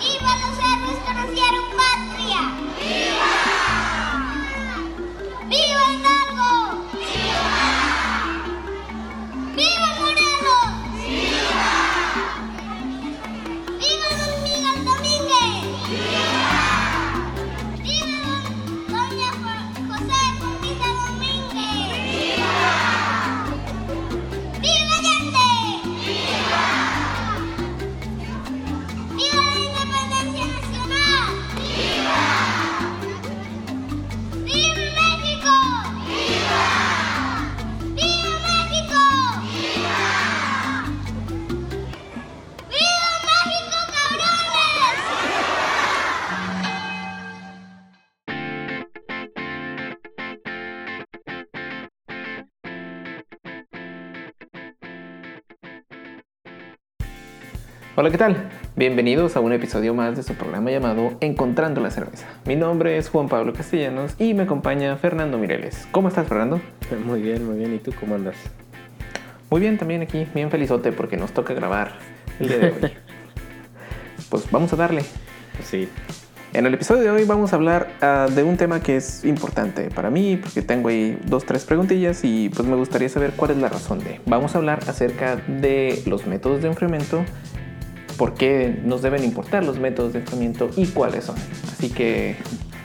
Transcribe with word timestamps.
¡Viva 0.00 0.34
los 0.38 0.58
héroes 0.58 1.34
dieron 1.34 1.64
patria! 1.76 2.40
¡Viva 2.78 3.39
Hola, 58.00 58.10
¿qué 58.10 58.16
tal? 58.16 58.48
Bienvenidos 58.76 59.36
a 59.36 59.40
un 59.40 59.52
episodio 59.52 59.92
más 59.92 60.16
de 60.16 60.22
su 60.22 60.32
programa 60.32 60.70
llamado 60.70 61.18
Encontrando 61.20 61.82
la 61.82 61.90
Cerveza. 61.90 62.24
Mi 62.46 62.56
nombre 62.56 62.96
es 62.96 63.10
Juan 63.10 63.28
Pablo 63.28 63.52
Castellanos 63.52 64.14
y 64.18 64.32
me 64.32 64.44
acompaña 64.44 64.96
Fernando 64.96 65.36
Mireles. 65.36 65.86
¿Cómo 65.92 66.08
estás, 66.08 66.26
Fernando? 66.26 66.62
Muy 67.04 67.20
bien, 67.20 67.46
muy 67.46 67.58
bien. 67.58 67.74
¿Y 67.74 67.78
tú 67.78 67.92
cómo 68.00 68.14
andas? 68.14 68.36
Muy 69.50 69.60
bien, 69.60 69.76
también 69.76 70.00
aquí, 70.00 70.26
bien 70.34 70.50
felizote 70.50 70.92
porque 70.92 71.18
nos 71.18 71.32
toca 71.32 71.52
grabar 71.52 71.92
el 72.38 72.48
día 72.48 72.56
de 72.56 72.66
hoy. 72.68 72.92
pues 74.30 74.50
vamos 74.50 74.72
a 74.72 74.76
darle. 74.76 75.02
Sí. 75.62 75.86
En 76.54 76.64
el 76.66 76.74
episodio 76.74 77.02
de 77.02 77.10
hoy 77.10 77.24
vamos 77.26 77.52
a 77.52 77.56
hablar 77.56 77.92
ah, 78.00 78.28
de 78.34 78.42
un 78.42 78.56
tema 78.56 78.80
que 78.80 78.96
es 78.96 79.24
importante 79.24 79.88
para 79.90 80.10
mí 80.10 80.36
porque 80.36 80.62
tengo 80.62 80.88
ahí 80.88 81.16
dos, 81.26 81.44
tres 81.44 81.64
preguntillas 81.64 82.24
y 82.24 82.48
pues 82.48 82.66
me 82.66 82.74
gustaría 82.74 83.08
saber 83.08 83.34
cuál 83.36 83.52
es 83.52 83.58
la 83.58 83.68
razón 83.68 84.00
de. 84.00 84.20
Vamos 84.26 84.54
a 84.54 84.58
hablar 84.58 84.80
acerca 84.88 85.36
de 85.36 86.02
los 86.06 86.26
métodos 86.26 86.62
de 86.62 86.68
enfriamiento, 86.68 87.24
por 88.20 88.34
qué 88.34 88.78
nos 88.84 89.00
deben 89.00 89.24
importar 89.24 89.64
los 89.64 89.78
métodos 89.78 90.12
de 90.12 90.18
enfriamiento 90.18 90.68
y 90.76 90.88
cuáles 90.88 91.24
son. 91.24 91.36
Así 91.72 91.88
que, 91.88 92.36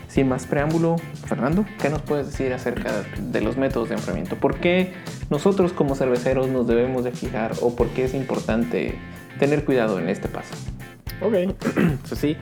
sin 0.08 0.30
más 0.30 0.46
preámbulo, 0.46 0.96
Fernando, 1.26 1.66
¿qué 1.78 1.90
nos 1.90 2.00
puedes 2.00 2.28
decir 2.28 2.54
acerca 2.54 2.90
de 3.18 3.42
los 3.42 3.58
métodos 3.58 3.90
de 3.90 3.96
enfriamiento? 3.96 4.36
¿Por 4.36 4.60
qué 4.60 4.94
nosotros 5.28 5.74
como 5.74 5.94
cerveceros 5.94 6.48
nos 6.48 6.66
debemos 6.66 7.04
de 7.04 7.12
fijar 7.12 7.52
o 7.60 7.76
por 7.76 7.88
qué 7.88 8.04
es 8.04 8.14
importante 8.14 8.94
tener 9.38 9.66
cuidado 9.66 9.98
en 9.98 10.08
este 10.08 10.26
paso? 10.28 10.54
Ok. 11.20 11.54
pues 12.08 12.18
sí, 12.18 12.34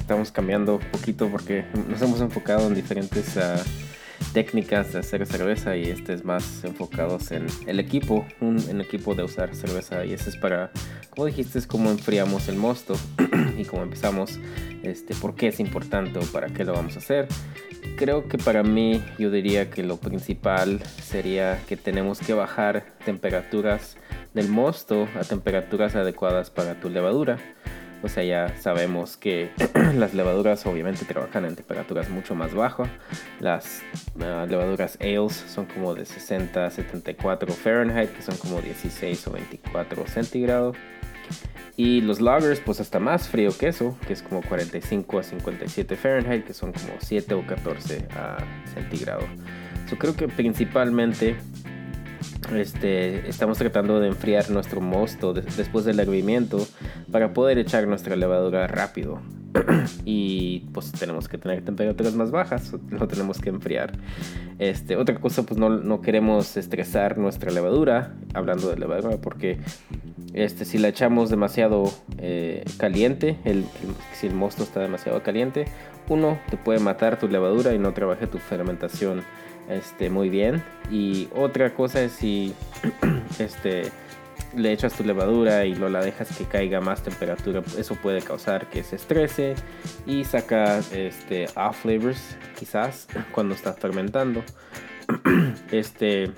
estamos 0.00 0.32
cambiando 0.32 0.74
un 0.74 0.90
poquito 0.90 1.28
porque 1.28 1.66
nos 1.88 2.02
hemos 2.02 2.20
enfocado 2.20 2.66
en 2.66 2.74
diferentes 2.74 3.36
ah, 3.36 3.62
técnicas 4.32 4.92
de 4.92 5.00
hacer 5.00 5.26
cerveza 5.26 5.76
y 5.76 5.84
este 5.84 6.12
es 6.14 6.24
más 6.24 6.64
enfocados 6.64 7.32
en 7.32 7.46
el 7.66 7.80
equipo, 7.80 8.26
un 8.40 8.80
equipo 8.80 9.14
de 9.14 9.24
usar 9.24 9.54
cerveza 9.54 10.04
y 10.04 10.12
ese 10.12 10.30
es 10.30 10.36
para, 10.36 10.70
como 11.10 11.26
dijiste, 11.26 11.58
es 11.58 11.66
como 11.66 11.90
enfriamos 11.90 12.48
el 12.48 12.56
mosto 12.56 12.94
y 13.58 13.64
como 13.64 13.82
empezamos, 13.82 14.38
este, 14.82 15.14
por 15.14 15.34
qué 15.34 15.48
es 15.48 15.60
importante 15.60 16.18
o 16.18 16.22
para 16.22 16.48
qué 16.48 16.64
lo 16.64 16.72
vamos 16.72 16.96
a 16.96 16.98
hacer. 17.00 17.28
Creo 17.96 18.28
que 18.28 18.38
para 18.38 18.62
mí 18.62 19.02
yo 19.18 19.30
diría 19.30 19.70
que 19.70 19.82
lo 19.82 19.96
principal 19.96 20.80
sería 21.02 21.60
que 21.66 21.76
tenemos 21.76 22.20
que 22.20 22.34
bajar 22.34 22.84
temperaturas 23.04 23.96
del 24.34 24.48
mosto 24.48 25.08
a 25.18 25.24
temperaturas 25.24 25.96
adecuadas 25.96 26.50
para 26.50 26.78
tu 26.80 26.88
levadura. 26.88 27.38
O 28.02 28.08
sea, 28.08 28.24
ya 28.24 28.56
sabemos 28.58 29.16
que 29.16 29.50
las 29.94 30.14
levaduras 30.14 30.64
obviamente 30.66 31.04
trabajan 31.04 31.44
en 31.44 31.56
temperaturas 31.56 32.08
mucho 32.08 32.34
más 32.34 32.54
bajas. 32.54 32.88
Las 33.40 33.82
ah, 34.20 34.46
levaduras 34.48 34.96
ales 35.00 35.32
son 35.32 35.66
como 35.66 35.94
de 35.94 36.06
60 36.06 36.66
a 36.66 36.70
74 36.70 37.52
Fahrenheit, 37.52 38.10
que 38.10 38.22
son 38.22 38.36
como 38.38 38.60
16 38.60 39.26
o 39.26 39.32
24 39.32 40.06
centígrados. 40.06 40.76
Y 41.76 42.00
los 42.00 42.20
lagers, 42.20 42.60
pues 42.60 42.80
hasta 42.80 42.98
más 42.98 43.28
frío 43.28 43.56
que 43.56 43.68
eso, 43.68 43.96
que 44.06 44.12
es 44.12 44.22
como 44.22 44.42
45 44.42 45.18
a 45.18 45.22
57 45.22 45.96
Fahrenheit, 45.96 46.44
que 46.44 46.52
son 46.52 46.72
como 46.72 46.94
7 46.98 47.34
o 47.34 47.46
14 47.46 48.06
a 48.16 48.38
centígrados. 48.74 49.24
Yo 49.90 49.98
creo 49.98 50.14
que 50.14 50.28
principalmente 50.28 51.36
este, 52.54 53.28
estamos 53.28 53.58
tratando 53.58 54.00
de 54.00 54.08
enfriar 54.08 54.50
nuestro 54.50 54.80
mosto 54.80 55.32
des- 55.32 55.56
después 55.56 55.84
del 55.84 56.00
hervimiento 56.00 56.66
para 57.10 57.32
poder 57.32 57.58
echar 57.58 57.86
nuestra 57.86 58.16
levadura 58.16 58.66
rápido. 58.66 59.20
y 60.04 60.60
pues 60.72 60.92
tenemos 60.92 61.28
que 61.28 61.36
tener 61.36 61.64
temperaturas 61.64 62.14
más 62.14 62.30
bajas, 62.30 62.72
lo 62.90 63.08
tenemos 63.08 63.40
que 63.40 63.48
enfriar. 63.50 63.92
Este, 64.58 64.96
otra 64.96 65.16
cosa, 65.18 65.42
pues 65.42 65.58
no, 65.58 66.00
queremos 66.02 66.56
estresar 66.56 67.18
nuestra 67.18 67.50
levadura, 67.50 68.14
hablando 68.34 68.70
de 68.70 68.76
levadura, 68.76 69.16
porque 69.16 69.58
este, 70.34 70.64
si 70.64 70.78
la 70.78 70.88
echamos 70.88 71.30
demasiado 71.30 71.90
eh, 72.18 72.64
caliente, 72.76 73.36
si 74.14 74.28
el 74.28 74.34
mosto 74.34 74.62
está 74.62 74.80
demasiado 74.80 75.22
caliente, 75.22 75.64
uno 76.08 76.38
te 76.50 76.56
puede 76.56 76.78
matar 76.78 77.18
tu 77.18 77.26
levadura 77.26 77.74
y 77.74 77.78
no 77.78 77.92
trabaje 77.92 78.26
tu 78.26 78.38
fermentación 78.38 79.22
este, 79.70 80.10
muy 80.10 80.28
bien. 80.28 80.62
Y 80.90 81.28
otra 81.34 81.72
cosa 81.74 82.02
es 82.02 82.12
si 82.12 82.54
este, 83.38 83.90
le 84.56 84.72
echas 84.72 84.92
tu 84.94 85.04
levadura 85.04 85.64
y 85.66 85.74
no 85.74 85.88
la 85.88 86.00
dejas 86.00 86.36
que 86.36 86.44
caiga 86.44 86.80
más 86.80 87.02
temperatura, 87.02 87.62
eso 87.78 87.94
puede 87.96 88.20
causar 88.22 88.68
que 88.68 88.82
se 88.82 88.96
estrese 88.96 89.54
y 90.06 90.24
saca 90.24 90.78
este, 90.92 91.46
off 91.56 91.82
flavors 91.82 92.36
quizás 92.58 93.06
cuando 93.32 93.54
estás 93.54 93.78
fermentando. 93.78 94.42
este, 95.70 96.30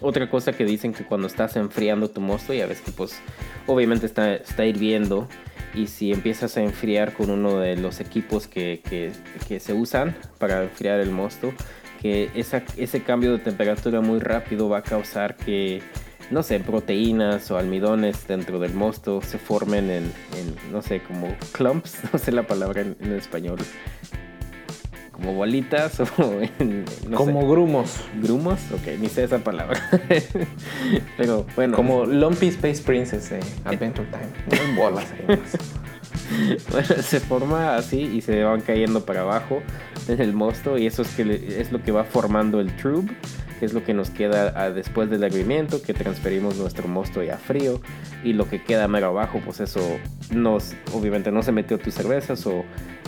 otra 0.00 0.28
cosa 0.28 0.52
que 0.52 0.64
dicen 0.64 0.92
que 0.92 1.04
cuando 1.04 1.26
estás 1.26 1.56
enfriando 1.56 2.10
tu 2.10 2.20
mosto, 2.20 2.52
ya 2.52 2.66
ves 2.66 2.80
que 2.80 2.92
pues 2.92 3.18
obviamente 3.66 4.06
está, 4.06 4.34
está 4.34 4.64
hirviendo 4.64 5.28
y 5.74 5.88
si 5.88 6.12
empiezas 6.12 6.56
a 6.56 6.62
enfriar 6.62 7.12
con 7.12 7.30
uno 7.30 7.58
de 7.58 7.76
los 7.76 8.00
equipos 8.00 8.46
que, 8.46 8.80
que- 8.88 9.12
que 9.46 9.60
se 9.60 9.74
usan 9.74 10.16
para 10.38 10.62
enfriar 10.62 11.00
el 11.00 11.10
mosto, 11.10 11.52
que 12.00 12.30
esa- 12.34 12.62
ese 12.76 13.02
cambio 13.02 13.32
de 13.32 13.38
temperatura 13.38 14.00
muy 14.00 14.18
rápido 14.20 14.68
va 14.68 14.78
a 14.78 14.82
causar 14.82 15.36
que, 15.36 15.82
no 16.30 16.42
sé, 16.42 16.60
proteínas 16.60 17.50
o 17.50 17.58
almidones 17.58 18.26
dentro 18.26 18.58
del 18.58 18.74
mosto 18.74 19.20
se 19.22 19.38
formen 19.38 19.90
en, 19.90 20.04
en, 20.36 20.72
no 20.72 20.82
sé, 20.82 21.00
como 21.00 21.28
clumps, 21.52 21.98
no 22.12 22.18
sé 22.18 22.32
la 22.32 22.42
palabra 22.46 22.80
en, 22.82 22.96
en 23.00 23.12
español, 23.14 23.58
como 25.12 25.32
bolitas 25.32 25.98
o 26.18 26.40
en, 26.58 26.84
no 27.08 27.10
sé. 27.10 27.14
Como 27.16 27.48
grumos, 27.50 28.00
¿Grumos? 28.22 28.60
Ok, 28.72 28.98
ni 29.00 29.08
sé 29.08 29.24
esa 29.24 29.38
palabra. 29.38 29.80
Pero 31.16 31.46
bueno. 31.56 31.74
como 31.76 32.04
Lumpy 32.04 32.48
Space 32.48 32.82
Princess 32.82 33.30
de 33.30 33.40
Adventure 33.64 34.06
Time. 34.10 34.74
Bolas. 34.76 35.06
Bueno, 36.70 37.02
se 37.02 37.20
forma 37.20 37.76
así 37.76 38.00
y 38.00 38.20
se 38.20 38.42
van 38.42 38.60
cayendo 38.60 39.04
para 39.04 39.22
abajo 39.22 39.62
en 40.08 40.20
el 40.20 40.32
mosto 40.32 40.78
y 40.78 40.86
eso 40.86 41.02
es, 41.02 41.08
que 41.14 41.60
es 41.60 41.72
lo 41.72 41.82
que 41.82 41.92
va 41.92 42.04
formando 42.04 42.60
el 42.60 42.74
trube, 42.76 43.08
que 43.58 43.66
es 43.66 43.72
lo 43.72 43.84
que 43.84 43.94
nos 43.94 44.10
queda 44.10 44.52
ah, 44.56 44.70
después 44.70 45.10
del 45.10 45.22
hervimiento, 45.22 45.82
que 45.82 45.94
transferimos 45.94 46.56
nuestro 46.56 46.88
mosto 46.88 47.22
ya 47.22 47.36
frío 47.38 47.80
y 48.24 48.32
lo 48.32 48.48
que 48.48 48.62
queda 48.62 48.88
mero 48.88 49.08
abajo, 49.08 49.40
pues 49.44 49.60
eso 49.60 49.80
nos, 50.30 50.74
obviamente 50.92 51.30
no 51.30 51.42
se 51.42 51.52
metió 51.52 51.78
tu 51.78 51.90
cerveza, 51.90 52.34
o 52.48 52.64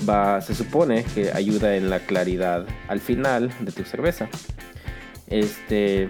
va, 0.08 0.40
se 0.40 0.54
supone 0.54 1.04
que 1.14 1.32
ayuda 1.32 1.76
en 1.76 1.90
la 1.90 2.00
claridad 2.00 2.66
al 2.88 3.00
final 3.00 3.50
de 3.60 3.72
tu 3.72 3.84
cerveza. 3.84 4.28
Este, 5.26 6.08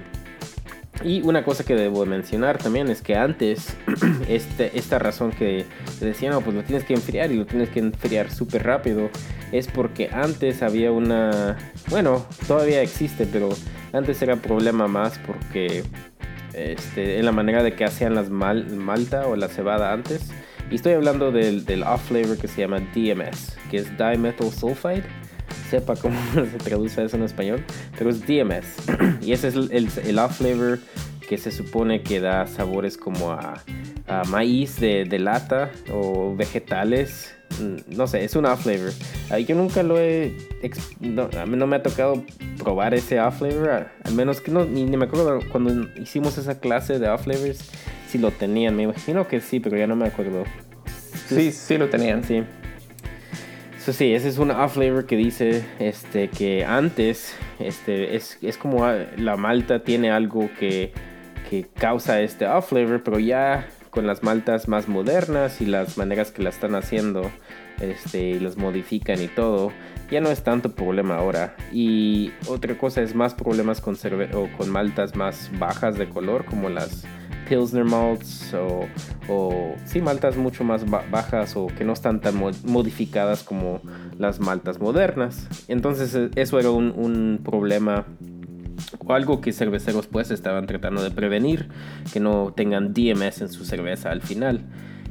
y 1.05 1.23
una 1.23 1.45
cosa 1.45 1.65
que 1.65 1.75
debo 1.75 2.05
mencionar 2.07 2.59
también 2.59 2.89
es 2.89 3.03
que 3.03 3.15
antes, 3.15 3.77
este, 4.29 4.77
esta 4.79 4.99
razón 4.99 5.31
que 5.31 5.65
te 5.99 6.07
decía, 6.07 6.31
no, 6.31 6.41
pues 6.41 6.57
lo 6.57 6.63
tienes 6.63 6.85
que 6.85 6.95
enfriar 6.95 7.31
y 7.31 7.37
lo 7.37 7.47
tienes 7.47 7.71
que 7.71 7.81
enfriar 7.81 8.31
súper 8.31 8.65
rápido, 8.65 9.11
es 9.53 9.69
porque 9.69 10.11
antes 10.13 10.63
había 10.63 10.91
una, 10.91 11.57
bueno, 11.89 12.27
todavía 12.47 12.83
existe, 12.83 13.27
pero 13.27 13.49
antes 13.93 14.21
era 14.23 14.37
problema 14.37 14.89
más 14.89 15.19
porque 15.27 15.85
este, 16.53 17.19
en 17.19 17.25
la 17.25 17.33
manera 17.33 17.63
de 17.63 17.75
que 17.75 17.85
hacían 17.85 18.15
las 18.15 18.31
mal, 18.31 18.69
malta 18.77 19.27
o 19.27 19.37
la 19.37 19.49
cebada 19.49 19.93
antes. 19.93 20.31
Y 20.71 20.75
estoy 20.75 20.93
hablando 20.93 21.33
del, 21.33 21.65
del 21.65 21.83
off 21.83 22.09
flavor 22.09 22.37
que 22.37 22.49
se 22.49 22.61
llama 22.61 22.81
DMS, 22.95 23.57
que 23.71 23.79
es 23.79 23.97
dimethyl 23.97 24.53
sulfide. 24.53 25.05
Sepa 25.71 25.97
cómo 25.97 26.19
se 26.35 26.59
traduce 26.59 27.05
eso 27.05 27.17
en 27.17 27.23
español, 27.25 27.65
pero 27.97 28.11
es 28.11 28.21
DMS. 28.27 28.67
y 29.23 29.33
ese 29.33 29.49
es 29.49 29.55
el, 29.55 29.71
el, 29.73 29.89
el 30.05 30.19
off 30.19 30.39
flavor 30.39 30.79
que 31.29 31.37
se 31.37 31.51
supone 31.51 32.03
que 32.03 32.21
da 32.21 32.47
sabores 32.47 32.97
como 32.97 33.33
a, 33.33 33.63
ah, 34.07 34.23
maíz 34.29 34.81
de, 34.81 35.05
de 35.05 35.19
lata 35.19 35.71
o 35.93 36.35
vegetales. 36.35 37.35
Mm, 37.61 37.97
No 37.97 38.07
sé, 38.07 38.25
es 38.25 38.35
un 38.35 38.47
off 38.47 38.63
flavor. 38.63 38.93
Ah, 39.31 39.39
Yo 39.39 39.55
nunca 39.55 39.83
lo 39.83 39.99
he. 39.99 40.35
No, 41.01 41.29
a 41.39 41.45
no 41.45 41.67
me 41.67 41.77
ha 41.77 41.83
tocado 41.83 42.25
probar 42.57 42.95
ese 42.95 43.21
off 43.21 43.39
flavor. 43.39 43.89
Al 44.05 44.15
menos 44.15 44.41
que 44.41 44.51
no, 44.51 44.65
ni, 44.65 44.85
ni 44.85 44.97
me 44.97 45.05
acuerdo 45.05 45.41
cuando 45.53 45.87
hicimos 46.01 46.39
esa 46.39 46.61
clase 46.61 46.99
de 46.99 47.09
off 47.11 47.25
flavors 47.25 47.61
si 48.09 48.17
lo 48.17 48.31
tenían. 48.31 48.75
Me 48.75 48.85
imagino 48.85 49.29
que 49.29 49.41
sí, 49.41 49.61
pero 49.61 49.77
ya 49.77 49.87
no 49.87 49.97
me 49.97 50.07
acuerdo. 50.07 50.45
Sí, 51.29 51.53
sí 51.53 51.77
lo 51.77 51.91
tenían. 51.91 52.25
Sí. 52.25 52.43
So, 53.89 53.95
sí, 53.95 54.13
ese 54.13 54.29
es 54.29 54.37
un 54.37 54.51
off 54.51 54.75
flavor 54.75 55.07
que 55.07 55.17
dice 55.17 55.65
este, 55.79 56.29
que 56.29 56.63
antes 56.63 57.35
este, 57.59 58.17
es, 58.17 58.37
es 58.43 58.59
como 58.59 58.87
la 59.17 59.39
malta 59.39 59.83
tiene 59.83 60.11
algo 60.11 60.51
que, 60.61 60.93
que 61.49 61.67
causa 61.75 62.21
este 62.21 62.47
off 62.47 62.69
flavor, 62.69 63.03
pero 63.03 63.19
ya 63.19 63.67
con 63.89 64.07
las 64.07 64.23
maltas 64.23 64.69
más 64.69 64.89
modernas 64.89 65.63
y 65.63 65.65
las 65.65 65.97
maneras 65.97 66.33
que 66.33 66.43
la 66.43 66.51
están 66.51 66.75
haciendo 66.75 67.31
este, 67.81 68.21
y 68.21 68.41
las 68.41 68.59
modifican 68.59 69.23
y 69.23 69.29
todo, 69.29 69.73
ya 70.11 70.21
no 70.21 70.29
es 70.29 70.43
tanto 70.43 70.75
problema 70.75 71.17
ahora. 71.17 71.57
Y 71.73 72.33
otra 72.47 72.77
cosa 72.77 73.01
es 73.01 73.15
más 73.15 73.33
problemas 73.33 73.81
con 73.81 73.97
maltas 74.69 75.17
más 75.17 75.51
bajas 75.59 75.97
de 75.97 76.11
color, 76.11 76.45
como 76.45 76.69
las 76.69 77.07
Pilsner 77.49 77.85
malts 77.85 78.53
o, 78.55 78.87
o 79.29 79.75
sí, 79.85 80.01
maltas 80.01 80.37
mucho 80.37 80.65
más 80.65 80.89
ba- 80.89 81.05
bajas 81.11 81.57
o 81.57 81.67
que 81.69 81.85
no 81.85 81.93
están 81.93 82.21
tan 82.21 82.37
mo- 82.37 82.51
modificadas 82.65 83.43
como 83.43 83.81
las 84.19 84.41
maltas 84.41 84.81
modernas. 84.81 85.49
Entonces 85.69 86.15
eh, 86.15 86.31
eso 86.37 86.59
era 86.59 86.71
un, 86.71 86.93
un 86.97 87.41
problema 87.43 88.07
o 88.99 89.13
algo 89.13 89.41
que 89.41 89.53
cerveceros 89.53 90.07
pues 90.07 90.31
estaban 90.31 90.67
tratando 90.67 91.03
de 91.03 91.11
prevenir, 91.11 91.69
que 92.13 92.21
no 92.21 92.53
tengan 92.55 92.93
DMS 92.95 93.41
en 93.43 93.49
su 93.49 93.65
cerveza 93.65 94.11
al 94.11 94.23
final. 94.23 94.65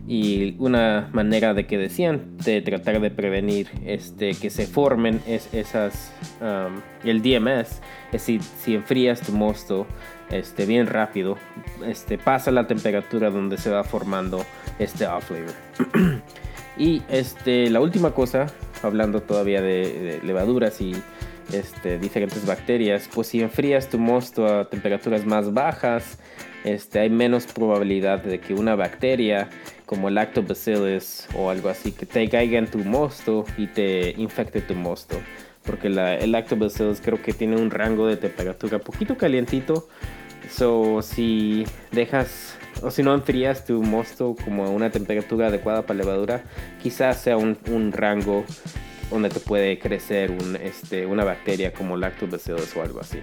Y 0.09 0.55
una 0.59 1.09
manera 1.11 1.53
de 1.53 1.67
que 1.67 1.77
decían 1.77 2.37
de 2.37 2.61
tratar 2.61 3.01
de 3.01 3.11
prevenir 3.11 3.67
este, 3.85 4.35
que 4.35 4.49
se 4.49 4.65
formen 4.65 5.19
es, 5.27 5.53
esas, 5.53 6.13
um, 6.39 6.79
el 7.03 7.21
DMS 7.21 7.81
es 8.13 8.21
si, 8.21 8.39
si 8.39 8.75
enfrías 8.75 9.19
tu 9.19 9.33
mosto 9.33 9.85
este, 10.31 10.65
bien 10.65 10.87
rápido, 10.87 11.37
este, 11.85 12.17
pasa 12.17 12.51
la 12.51 12.67
temperatura 12.67 13.29
donde 13.29 13.57
se 13.57 13.69
va 13.69 13.83
formando 13.83 14.45
este 14.79 15.07
off 15.07 15.25
flavor. 15.25 15.53
y 16.77 17.01
este, 17.09 17.69
la 17.69 17.79
última 17.79 18.11
cosa, 18.11 18.47
hablando 18.83 19.21
todavía 19.21 19.61
de, 19.61 20.19
levaduras 20.23 20.81
y 20.81 20.95
este, 21.51 21.97
diferentes 21.97 22.45
bacterias, 22.45 23.09
pues 23.13 23.27
si 23.27 23.41
enfrías 23.41 23.89
tu 23.89 23.99
mosto 23.99 24.45
a 24.45 24.69
temperaturas 24.69 25.25
más 25.25 25.53
bajas, 25.53 26.19
este, 26.63 26.99
hay 26.99 27.09
menos 27.09 27.45
probabilidad 27.45 28.23
de 28.23 28.39
que 28.39 28.53
una 28.53 28.75
bacteria 28.75 29.49
como 29.85 30.09
lactobacillus 30.09 31.27
o 31.33 31.49
algo 31.49 31.69
así 31.69 31.93
que 31.93 32.05
te 32.05 32.27
caiga 32.29 32.59
en 32.59 32.67
tu 32.67 32.79
mosto 32.79 33.45
y 33.57 33.67
te 33.67 34.13
infecte 34.17 34.61
tu 34.61 34.75
mosto. 34.75 35.15
Porque 35.63 35.89
la, 35.89 36.15
el 36.15 36.33
lactobacillus 36.33 37.01
creo 37.01 37.21
que 37.21 37.33
tiene 37.33 37.55
un 37.55 37.71
rango 37.71 38.05
de 38.05 38.17
temperatura 38.17 38.79
poquito 38.79 39.17
calientito. 39.17 39.87
So, 40.49 41.01
si 41.01 41.65
dejas 41.91 42.55
o 42.81 42.91
si 42.91 43.03
no 43.03 43.13
enfrías 43.13 43.65
tu 43.65 43.81
mosto 43.81 44.35
como 44.43 44.65
a 44.65 44.69
una 44.69 44.89
temperatura 44.91 45.47
adecuada 45.47 45.81
para 45.85 45.97
levadura, 45.99 46.43
quizás 46.81 47.19
sea 47.21 47.37
un, 47.37 47.57
un 47.69 47.91
rango 47.91 48.45
donde 49.09 49.29
te 49.29 49.39
puede 49.39 49.79
crecer 49.79 50.31
un, 50.31 50.55
este, 50.57 51.05
una 51.05 51.23
bacteria 51.23 51.73
como 51.73 51.97
lactobacillus 51.97 52.75
o 52.75 52.81
algo 52.81 52.99
así. 52.99 53.19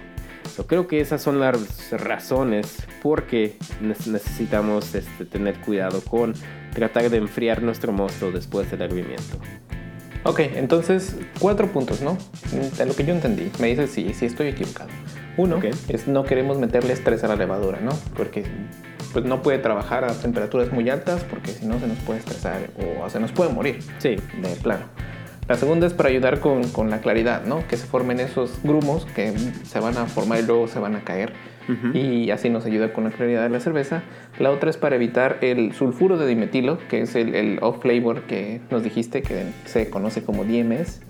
So, 0.55 0.67
creo 0.67 0.87
que 0.87 0.99
esas 0.99 1.21
son 1.21 1.39
las 1.39 1.91
razones 1.91 2.83
por 3.01 3.23
qué 3.23 3.57
ne- 3.81 3.95
necesitamos 4.11 4.93
este, 4.95 5.25
tener 5.25 5.59
cuidado 5.61 6.01
con 6.01 6.33
tratar 6.73 7.09
de 7.09 7.17
enfriar 7.17 7.61
nuestro 7.63 7.91
mosto 7.91 8.31
después 8.31 8.69
del 8.71 8.81
hervimiento. 8.81 9.37
Ok, 10.23 10.39
entonces 10.39 11.15
cuatro 11.39 11.67
puntos, 11.67 12.01
¿no? 12.01 12.17
De 12.77 12.85
lo 12.85 12.95
que 12.95 13.05
yo 13.05 13.13
entendí. 13.13 13.51
Me 13.59 13.67
dices 13.67 13.91
si 13.91 14.13
sí, 14.13 14.25
estoy 14.25 14.47
equivocado. 14.47 14.89
Uno 15.37 15.57
Ok. 15.57 15.65
es 15.89 16.07
no 16.07 16.23
queremos 16.23 16.57
meterle 16.57 16.93
estrés 16.93 17.23
a 17.23 17.27
la 17.27 17.35
levadura, 17.35 17.79
¿no? 17.81 17.91
Porque 18.15 18.43
pues 19.13 19.25
no 19.25 19.41
puede 19.41 19.57
trabajar 19.59 20.03
a 20.03 20.13
temperaturas 20.13 20.71
muy 20.71 20.89
altas 20.89 21.23
porque 21.29 21.51
si 21.51 21.65
no 21.65 21.79
se 21.79 21.87
nos 21.87 21.97
puede 21.99 22.19
estresar 22.19 22.69
o 23.01 23.09
se 23.09 23.19
nos 23.19 23.31
puede 23.31 23.51
morir 23.53 23.79
Sí, 23.99 24.17
de 24.41 24.55
plano. 24.61 24.85
La 25.47 25.55
segunda 25.55 25.85
es 25.87 25.93
para 25.93 26.09
ayudar 26.09 26.39
con, 26.39 26.67
con 26.69 26.89
la 26.89 26.99
claridad, 27.01 27.43
¿no? 27.45 27.65
Que 27.67 27.77
se 27.77 27.85
formen 27.85 28.19
esos 28.19 28.59
grumos 28.63 29.05
que 29.15 29.31
se 29.63 29.79
van 29.79 29.95
a 29.97 30.05
formar 30.07 30.39
y 30.39 30.43
luego 30.43 30.67
se 30.67 30.79
van 30.79 30.95
a 30.95 31.01
caer. 31.03 31.33
Y 31.95 32.29
así 32.29 32.49
nos 32.51 32.65
ayuda 32.65 32.93
con 32.93 33.05
la 33.05 33.09
claridad 33.09 33.41
de 33.43 33.49
la 33.49 33.59
cerveza. 33.59 34.03
La 34.37 34.51
otra 34.51 34.69
es 34.69 34.77
para 34.77 34.95
evitar 34.97 35.37
el 35.41 35.73
sulfuro 35.73 36.15
de 36.17 36.27
dimetilo, 36.27 36.77
que 36.89 37.01
es 37.01 37.15
el, 37.15 37.33
el 37.33 37.57
off 37.61 37.79
flavor 37.81 38.21
que 38.23 38.61
nos 38.69 38.83
dijiste 38.83 39.21
que 39.23 39.45
se 39.65 39.89
conoce 39.89 40.23
como 40.23 40.43
DMS, 40.45 41.01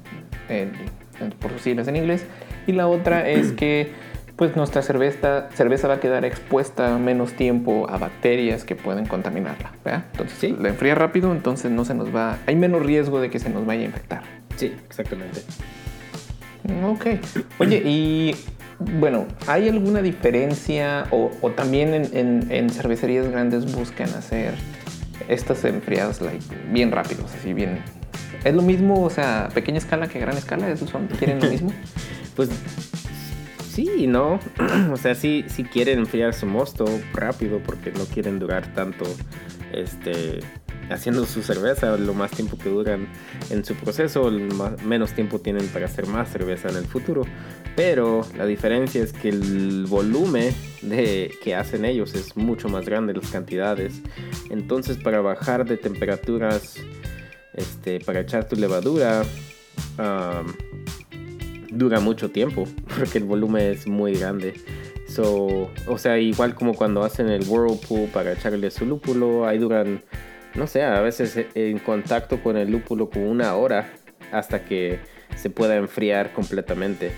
en- 0.48 0.72
en- 1.20 1.32
por 1.40 1.52
sus 1.52 1.62
siglas 1.62 1.88
en 1.90 1.98
inglés. 1.98 2.26
Y 2.68 2.72
la 2.72 2.88
otra 2.88 3.30
es 3.30 3.52
que 3.52 3.90
pues 4.36 4.56
nuestra 4.56 4.82
cerveza, 4.82 5.48
cerveza 5.54 5.88
va 5.88 5.96
a 5.96 6.00
quedar 6.00 6.26
expuesta 6.26 6.98
menos 6.98 7.34
tiempo 7.34 7.90
a 7.90 7.98
bacterias 7.98 8.64
que 8.66 8.76
pueden 8.76 9.06
contaminarla. 9.06 9.72
¿verdad? 9.84 10.06
Entonces 10.12 10.38
Sí. 10.40 10.56
la 10.60 10.70
enfría 10.70 10.94
rápido, 10.96 11.32
entonces 11.32 11.72
no 11.72 11.86
se 11.86 11.94
nos 11.94 12.14
va, 12.14 12.38
hay 12.46 12.56
menos 12.56 12.84
riesgo 12.86 13.22
de 13.22 13.30
que 13.30 13.40
se 13.40 13.50
nos 13.50 13.66
vaya 13.66 13.82
a 13.84 13.86
infectar. 13.86 14.22
sí, 14.58 14.74
exactamente. 14.88 15.42
Ok. 16.86 17.06
Oye, 17.60 17.78
y 17.86 18.36
bueno, 19.00 19.26
¿hay 19.48 19.70
alguna 19.70 20.02
diferencia 20.02 21.06
o, 21.12 21.32
o 21.42 21.52
también 21.52 21.94
en, 21.94 22.10
en- 22.18 22.52
en 22.52 22.70
cervecerías 22.72 23.30
grandes 23.30 23.72
buscan 23.76 24.10
hacer 24.10 24.54
estas 25.30 25.64
enfriadas 25.66 26.22
like, 26.22 26.44
bien 26.72 26.92
rápidos, 26.92 27.32
así 27.40 27.54
bien... 27.54 27.80
¿Es 28.44 28.54
lo 28.54 28.62
mismo, 28.62 29.02
o 29.04 29.10
sea, 29.10 29.50
pequeña 29.56 29.78
escala 29.80 30.08
que 30.08 30.20
gran 30.20 30.38
escala? 30.38 30.70
¿Esos 30.70 30.90
son, 30.90 31.08
¿Quieren 31.08 31.40
lo 31.40 31.50
mismo? 31.50 31.72
Pues 32.36 32.50
sí 33.76 34.08
no. 34.08 34.40
o 34.94 34.98
sea, 34.98 35.16
sí, 35.16 35.46
sí 35.48 35.64
quieren 35.64 36.00
enfriar 36.00 36.34
su 36.34 36.46
mosto 36.46 36.86
rápido 37.14 37.60
porque 37.60 37.92
no 37.92 38.06
quieren 38.06 38.40
durar 38.40 38.74
tanto 38.74 39.06
este, 39.74 40.40
haciendo 40.90 41.26
su 41.26 41.44
cerveza. 41.44 41.98
Lo 41.98 42.14
más 42.14 42.32
tiempo 42.32 42.58
que 42.58 42.70
duran 42.70 43.08
en 43.50 43.66
su 43.66 43.76
proceso, 43.76 44.32
menos 44.84 45.12
tiempo 45.12 45.40
tienen 45.40 45.68
para 45.68 45.86
hacer 45.86 46.08
más 46.08 46.32
cerveza 46.32 46.70
en 46.70 46.78
el 46.78 46.86
futuro. 46.86 47.24
Pero 47.76 48.26
la 48.38 48.46
diferencia 48.46 49.04
es 49.04 49.12
que 49.12 49.28
el 49.28 49.86
volumen 49.90 50.56
de, 50.82 51.34
que 51.44 51.56
hacen 51.56 51.84
ellos 51.84 52.16
es 52.16 52.38
mucho 52.38 52.70
más 52.70 52.86
grande, 52.86 53.14
las 53.14 53.30
cantidades. 53.30 54.02
Entonces 54.50 54.98
para 54.98 55.20
bajar 55.20 55.66
de 55.66 55.76
temperaturas, 55.76 56.78
este, 57.54 58.00
para 58.00 58.22
echar 58.22 58.48
tu 58.48 58.56
levadura, 58.56 59.24
um, 59.98 60.54
dura 61.76 62.00
mucho 62.00 62.32
tiempo 62.32 62.68
porque 62.98 63.20
el 63.20 63.26
volumen 63.26 63.72
es 63.72 63.88
muy 63.88 64.14
grande. 64.14 64.54
So, 65.08 65.70
o 65.88 65.98
sea, 65.98 66.18
igual 66.18 66.56
como 66.56 66.74
cuando 66.74 67.04
hacen 67.04 67.30
el 67.30 67.48
whirlpool 67.48 68.10
para 68.10 68.34
echarle 68.34 68.72
su 68.72 68.86
lúpulo, 68.86 69.46
ahí 69.48 69.60
duran, 69.60 70.02
no 70.56 70.68
sé, 70.68 70.84
a 70.84 71.00
veces 71.02 71.38
eh, 71.38 71.48
en 71.54 71.80
contacto 71.80 72.42
con 72.42 72.58
el 72.58 72.72
lúpulo 72.72 73.10
como 73.10 73.30
una 73.30 73.56
hora 73.56 73.94
hasta 74.32 74.66
que 74.66 75.00
se 75.36 75.50
pueda 75.50 75.76
enfriar 75.76 76.34
completamente. 76.34 77.12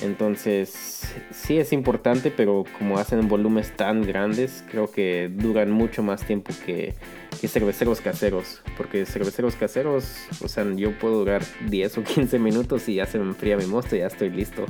Entonces, 0.00 1.14
sí 1.30 1.58
es 1.58 1.72
importante, 1.72 2.32
pero 2.34 2.64
como 2.78 2.98
hacen 2.98 3.18
en 3.20 3.28
volúmenes 3.28 3.76
tan 3.76 4.02
grandes, 4.02 4.64
creo 4.70 4.90
que 4.90 5.30
duran 5.32 5.70
mucho 5.70 6.02
más 6.02 6.24
tiempo 6.24 6.52
que, 6.64 6.94
que 7.40 7.48
cerveceros 7.48 8.00
caseros. 8.00 8.62
Porque 8.76 9.04
cerveceros 9.06 9.56
caseros, 9.56 10.16
o 10.42 10.48
sea, 10.48 10.64
yo 10.74 10.96
puedo 10.98 11.18
durar 11.18 11.42
10 11.68 11.98
o 11.98 12.04
15 12.04 12.38
minutos 12.38 12.88
y 12.88 12.96
ya 12.96 13.06
se 13.06 13.18
me 13.18 13.24
enfría 13.24 13.56
mi 13.56 13.66
mosto 13.66 13.96
y 13.96 14.00
ya 14.00 14.06
estoy 14.06 14.30
listo. 14.30 14.64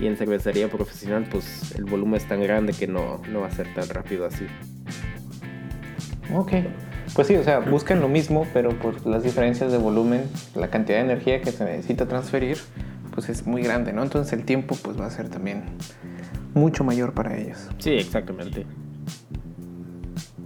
Y 0.00 0.06
en 0.06 0.16
cervecería 0.16 0.68
profesional, 0.68 1.26
pues 1.30 1.74
el 1.76 1.84
volumen 1.84 2.16
es 2.16 2.28
tan 2.28 2.40
grande 2.42 2.72
que 2.72 2.86
no, 2.86 3.22
no 3.30 3.40
va 3.40 3.46
a 3.46 3.50
ser 3.50 3.72
tan 3.74 3.88
rápido 3.88 4.26
así. 4.26 4.46
Ok. 6.34 6.52
Pues 7.14 7.26
sí, 7.26 7.36
o 7.36 7.42
sea, 7.42 7.60
buscan 7.60 8.00
lo 8.00 8.08
mismo, 8.08 8.46
pero 8.52 8.70
por 8.78 9.06
las 9.06 9.22
diferencias 9.22 9.72
de 9.72 9.78
volumen, 9.78 10.24
la 10.54 10.68
cantidad 10.68 10.98
de 10.98 11.04
energía 11.04 11.40
que 11.40 11.52
se 11.52 11.64
necesita 11.64 12.06
transferir, 12.06 12.58
pues 13.14 13.28
es 13.28 13.46
muy 13.46 13.62
grande, 13.62 13.92
¿no? 13.92 14.02
Entonces 14.02 14.32
el 14.32 14.44
tiempo 14.44 14.76
pues 14.82 15.00
va 15.00 15.06
a 15.06 15.10
ser 15.10 15.28
también 15.28 15.64
mucho 16.54 16.84
mayor 16.84 17.14
para 17.14 17.36
ellos. 17.36 17.68
Sí, 17.78 17.92
exactamente. 17.92 18.66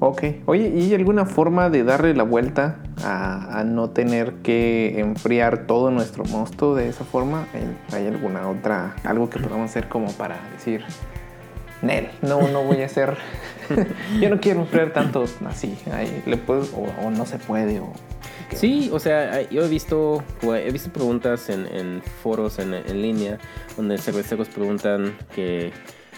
Ok. 0.04 0.24
Oye, 0.46 0.66
¿y 0.68 0.92
alguna 0.94 1.24
forma 1.26 1.70
de 1.70 1.84
darle 1.84 2.12
la 2.12 2.24
vuelta 2.24 2.78
a, 3.04 3.60
a 3.60 3.62
no 3.62 3.90
tener 3.90 4.32
que 4.42 4.98
enfriar 4.98 5.68
todo 5.68 5.92
nuestro 5.92 6.24
mosto 6.24 6.74
de 6.74 6.88
esa 6.88 7.04
forma? 7.04 7.46
¿Hay- 7.54 7.96
¿Hay 7.96 8.06
alguna 8.08 8.48
otra, 8.48 8.96
algo 9.04 9.30
que 9.30 9.38
podamos 9.38 9.70
hacer 9.70 9.88
como 9.88 10.10
para 10.14 10.38
decir, 10.54 10.82
Nel, 11.82 12.08
no, 12.20 12.48
no 12.48 12.64
voy 12.64 12.82
a 12.82 12.86
hacer, 12.86 13.16
yo 14.20 14.28
no 14.28 14.40
quiero 14.40 14.62
enfriar 14.62 14.92
tanto 14.92 15.24
así, 15.46 15.78
ahí 15.92 16.20
le 16.26 16.36
puedo, 16.36 16.62
o, 16.76 17.06
o 17.06 17.10
no 17.12 17.24
se 17.24 17.38
puede, 17.38 17.78
o... 17.78 17.92
Sí, 18.56 18.90
o 18.92 18.98
sea, 18.98 19.48
yo 19.50 19.64
he 19.64 19.68
visto, 19.68 20.24
he 20.42 20.70
visto 20.72 20.90
preguntas 20.92 21.48
en, 21.48 21.64
en 21.72 22.02
foros 22.24 22.58
en, 22.58 22.74
en 22.74 23.00
línea 23.00 23.38
donde 23.76 23.98
cerveceros 23.98 24.48
preguntan 24.48 25.16
que 25.32 25.72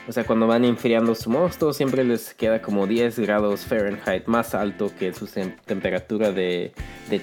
o 0.06 0.12
sea, 0.12 0.24
cuando 0.24 0.46
van 0.46 0.64
enfriando 0.64 1.14
su 1.14 1.30
mosto, 1.30 1.72
siempre 1.72 2.04
les 2.04 2.34
queda 2.34 2.60
como 2.60 2.86
10 2.86 3.18
grados 3.20 3.64
Fahrenheit 3.64 4.26
más 4.26 4.54
alto 4.54 4.90
que 4.98 5.12
su 5.14 5.26
tem- 5.26 5.56
temperatura 5.64 6.30
de, 6.30 6.72
de 7.08 7.22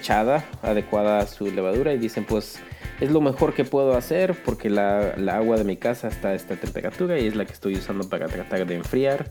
adecuada 0.62 1.20
a 1.20 1.26
su 1.26 1.50
levadura. 1.50 1.92
Y 1.94 1.98
dicen, 1.98 2.24
pues 2.24 2.58
es 3.00 3.10
lo 3.10 3.20
mejor 3.20 3.54
que 3.54 3.64
puedo 3.64 3.96
hacer 3.96 4.34
porque 4.44 4.68
la, 4.70 5.14
la 5.16 5.36
agua 5.36 5.56
de 5.56 5.64
mi 5.64 5.76
casa 5.76 6.08
está 6.08 6.28
a 6.28 6.34
esta 6.34 6.56
temperatura 6.56 7.18
y 7.18 7.26
es 7.26 7.36
la 7.36 7.44
que 7.44 7.52
estoy 7.52 7.74
usando 7.74 8.08
para 8.08 8.26
tratar 8.28 8.66
de 8.66 8.74
enfriar 8.74 9.26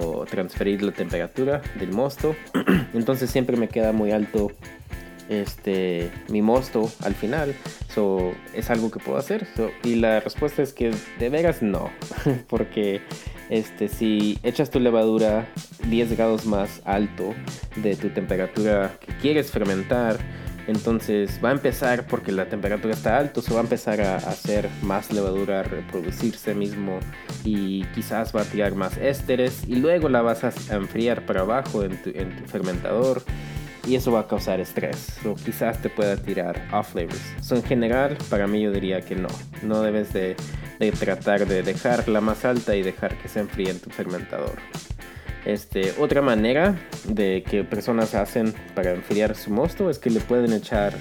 o 0.00 0.24
transferir 0.26 0.82
la 0.82 0.92
temperatura 0.92 1.62
del 1.78 1.92
mosto. 1.92 2.34
Entonces 2.94 3.30
siempre 3.30 3.56
me 3.56 3.68
queda 3.68 3.92
muy 3.92 4.10
alto 4.10 4.50
este 5.30 6.10
mi 6.28 6.42
mosto 6.42 6.90
al 7.02 7.14
final. 7.14 7.54
So, 7.94 8.32
es 8.52 8.68
algo 8.68 8.90
que 8.90 8.98
puedo 8.98 9.16
hacer. 9.16 9.46
Y 9.82 9.94
la 9.94 10.20
respuesta 10.20 10.62
es 10.62 10.72
que 10.72 10.92
de 11.18 11.28
veras 11.30 11.62
no. 11.62 11.90
Porque 12.48 13.00
este, 13.48 13.88
si 13.88 14.38
echas 14.42 14.70
tu 14.70 14.80
levadura 14.80 15.48
10 15.88 16.16
grados 16.16 16.44
más 16.44 16.82
alto 16.84 17.34
de 17.76 17.96
tu 17.96 18.10
temperatura 18.10 18.98
que 19.00 19.16
quieres 19.16 19.50
fermentar, 19.50 20.18
entonces 20.66 21.40
va 21.44 21.48
a 21.48 21.52
empezar, 21.52 22.06
porque 22.06 22.30
la 22.30 22.48
temperatura 22.48 22.94
está 22.94 23.18
alta, 23.18 23.40
se 23.42 23.52
va 23.52 23.60
a 23.60 23.62
empezar 23.62 24.00
a 24.00 24.16
hacer 24.16 24.68
más 24.82 25.10
levadura, 25.10 25.60
a 25.60 25.62
reproducirse 25.64 26.54
mismo 26.54 27.00
y 27.44 27.84
quizás 27.86 28.34
va 28.36 28.42
a 28.42 28.44
tirar 28.44 28.74
más 28.74 28.96
ésteres 28.98 29.64
y 29.66 29.76
luego 29.76 30.08
la 30.08 30.22
vas 30.22 30.44
a 30.44 30.76
enfriar 30.76 31.26
para 31.26 31.40
abajo 31.40 31.82
en 31.82 32.00
tu 32.00 32.12
fermentador 32.46 33.24
y 33.86 33.94
eso 33.94 34.12
va 34.12 34.20
a 34.20 34.26
causar 34.26 34.60
estrés 34.60 35.18
o 35.24 35.34
quizás 35.34 35.80
te 35.80 35.88
pueda 35.88 36.16
tirar 36.16 36.68
off 36.72 36.92
flavors. 36.92 37.20
So, 37.40 37.56
en 37.56 37.62
general, 37.62 38.16
para 38.28 38.46
mí 38.46 38.62
yo 38.62 38.70
diría 38.70 39.00
que 39.00 39.16
no, 39.16 39.28
no 39.62 39.82
debes 39.82 40.12
de, 40.12 40.36
de 40.78 40.92
tratar 40.92 41.46
de 41.46 41.62
dejarla 41.62 42.20
más 42.20 42.44
alta 42.44 42.76
y 42.76 42.82
dejar 42.82 43.16
que 43.18 43.28
se 43.28 43.40
enfríe 43.40 43.70
en 43.70 43.80
tu 43.80 43.90
fermentador. 43.90 44.58
Este, 45.44 45.94
otra 45.98 46.20
manera 46.20 46.78
de 47.08 47.42
que 47.48 47.64
personas 47.64 48.14
hacen 48.14 48.52
para 48.74 48.92
enfriar 48.92 49.34
su 49.34 49.50
mosto 49.50 49.88
es 49.88 49.98
que 49.98 50.10
le 50.10 50.20
pueden 50.20 50.52
echar 50.52 50.92